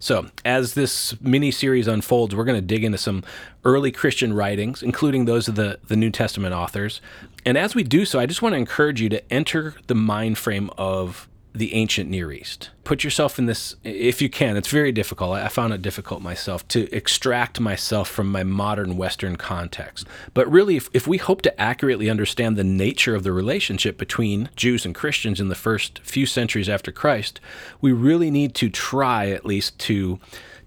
So, 0.00 0.26
as 0.44 0.74
this 0.74 1.20
mini 1.20 1.50
series 1.50 1.88
unfolds, 1.88 2.34
we're 2.34 2.44
going 2.44 2.60
to 2.60 2.66
dig 2.66 2.84
into 2.84 2.98
some 2.98 3.24
early 3.64 3.90
Christian 3.90 4.32
writings, 4.32 4.82
including 4.82 5.24
those 5.24 5.48
of 5.48 5.56
the, 5.56 5.80
the 5.88 5.96
New 5.96 6.10
Testament 6.10 6.54
authors. 6.54 7.00
And 7.44 7.58
as 7.58 7.74
we 7.74 7.82
do 7.82 8.04
so, 8.04 8.20
I 8.20 8.26
just 8.26 8.40
want 8.40 8.52
to 8.52 8.58
encourage 8.58 9.00
you 9.00 9.08
to 9.08 9.32
enter 9.32 9.74
the 9.88 9.96
mind 9.96 10.38
frame 10.38 10.70
of 10.78 11.27
the 11.58 11.74
ancient 11.74 12.08
Near 12.08 12.32
East. 12.32 12.70
Put 12.84 13.04
yourself 13.04 13.38
in 13.38 13.46
this, 13.46 13.76
if 13.84 14.22
you 14.22 14.30
can. 14.30 14.56
It's 14.56 14.68
very 14.68 14.92
difficult. 14.92 15.32
I 15.32 15.48
found 15.48 15.74
it 15.74 15.82
difficult 15.82 16.22
myself 16.22 16.66
to 16.68 16.90
extract 16.94 17.60
myself 17.60 18.08
from 18.08 18.32
my 18.32 18.44
modern 18.44 18.96
Western 18.96 19.36
context. 19.36 20.06
But 20.32 20.50
really, 20.50 20.76
if, 20.76 20.88
if 20.94 21.06
we 21.06 21.18
hope 21.18 21.42
to 21.42 21.60
accurately 21.60 22.08
understand 22.08 22.56
the 22.56 22.64
nature 22.64 23.14
of 23.14 23.24
the 23.24 23.32
relationship 23.32 23.98
between 23.98 24.48
Jews 24.56 24.86
and 24.86 24.94
Christians 24.94 25.40
in 25.40 25.48
the 25.48 25.54
first 25.54 25.98
few 26.00 26.24
centuries 26.24 26.68
after 26.68 26.90
Christ, 26.90 27.40
we 27.80 27.92
really 27.92 28.30
need 28.30 28.54
to 28.56 28.70
try 28.70 29.30
at 29.30 29.44
least 29.44 29.78
to 29.80 30.18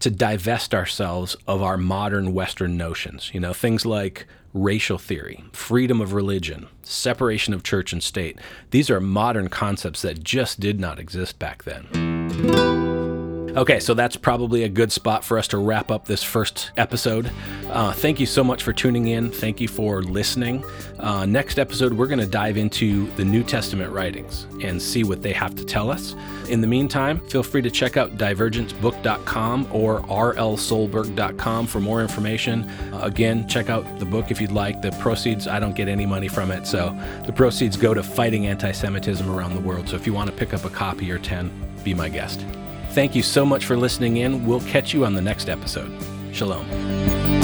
to 0.01 0.09
divest 0.09 0.73
ourselves 0.73 1.35
of 1.47 1.61
our 1.61 1.77
modern 1.77 2.33
Western 2.33 2.75
notions. 2.75 3.29
You 3.35 3.39
know, 3.39 3.53
things 3.53 3.85
like 3.85 4.25
racial 4.53 4.97
theory, 4.97 5.43
freedom 5.53 6.01
of 6.01 6.13
religion, 6.13 6.67
separation 6.83 7.53
of 7.53 7.63
church 7.63 7.93
and 7.93 8.03
state. 8.03 8.37
These 8.71 8.89
are 8.89 8.99
modern 8.99 9.49
concepts 9.49 10.01
that 10.01 10.23
just 10.23 10.59
did 10.59 10.79
not 10.79 10.99
exist 10.99 11.39
back 11.39 11.63
then. 11.63 13.20
Okay, 13.55 13.81
so 13.81 13.93
that's 13.93 14.15
probably 14.15 14.63
a 14.63 14.69
good 14.69 14.93
spot 14.93 15.25
for 15.25 15.37
us 15.37 15.45
to 15.49 15.57
wrap 15.57 15.91
up 15.91 16.05
this 16.05 16.23
first 16.23 16.71
episode. 16.77 17.29
Uh, 17.67 17.91
thank 17.91 18.17
you 18.17 18.25
so 18.25 18.45
much 18.45 18.63
for 18.63 18.71
tuning 18.71 19.07
in. 19.07 19.29
Thank 19.29 19.59
you 19.59 19.67
for 19.67 20.01
listening. 20.01 20.63
Uh, 20.97 21.25
next 21.25 21.59
episode, 21.59 21.91
we're 21.91 22.07
going 22.07 22.19
to 22.19 22.25
dive 22.25 22.55
into 22.55 23.11
the 23.17 23.25
New 23.25 23.43
Testament 23.43 23.91
writings 23.91 24.47
and 24.61 24.81
see 24.81 25.03
what 25.03 25.21
they 25.21 25.33
have 25.33 25.53
to 25.55 25.65
tell 25.65 25.91
us. 25.91 26.15
In 26.47 26.61
the 26.61 26.67
meantime, 26.67 27.19
feel 27.27 27.43
free 27.43 27.61
to 27.61 27.69
check 27.69 27.97
out 27.97 28.17
divergencebook.com 28.17 29.67
or 29.73 29.99
rlsolberg.com 30.01 31.67
for 31.67 31.79
more 31.81 32.01
information. 32.01 32.63
Uh, 32.93 33.01
again, 33.03 33.49
check 33.49 33.69
out 33.69 33.99
the 33.99 34.05
book 34.05 34.31
if 34.31 34.39
you'd 34.39 34.53
like. 34.53 34.81
The 34.81 34.91
proceeds, 34.93 35.47
I 35.47 35.59
don't 35.59 35.75
get 35.75 35.89
any 35.89 36.05
money 36.05 36.29
from 36.29 36.51
it, 36.51 36.65
so 36.65 36.97
the 37.25 37.33
proceeds 37.33 37.75
go 37.75 37.93
to 37.93 38.01
fighting 38.01 38.47
anti 38.47 38.71
Semitism 38.71 39.29
around 39.29 39.55
the 39.55 39.61
world. 39.61 39.89
So 39.89 39.97
if 39.97 40.07
you 40.07 40.13
want 40.13 40.29
to 40.29 40.35
pick 40.35 40.53
up 40.53 40.63
a 40.63 40.69
copy 40.69 41.11
or 41.11 41.19
10, 41.19 41.51
be 41.83 41.93
my 41.93 42.07
guest. 42.07 42.45
Thank 42.91 43.15
you 43.15 43.23
so 43.23 43.45
much 43.45 43.65
for 43.65 43.77
listening 43.77 44.17
in. 44.17 44.45
We'll 44.45 44.61
catch 44.61 44.93
you 44.93 45.05
on 45.05 45.13
the 45.13 45.21
next 45.21 45.47
episode. 45.49 45.91
Shalom. 46.33 47.40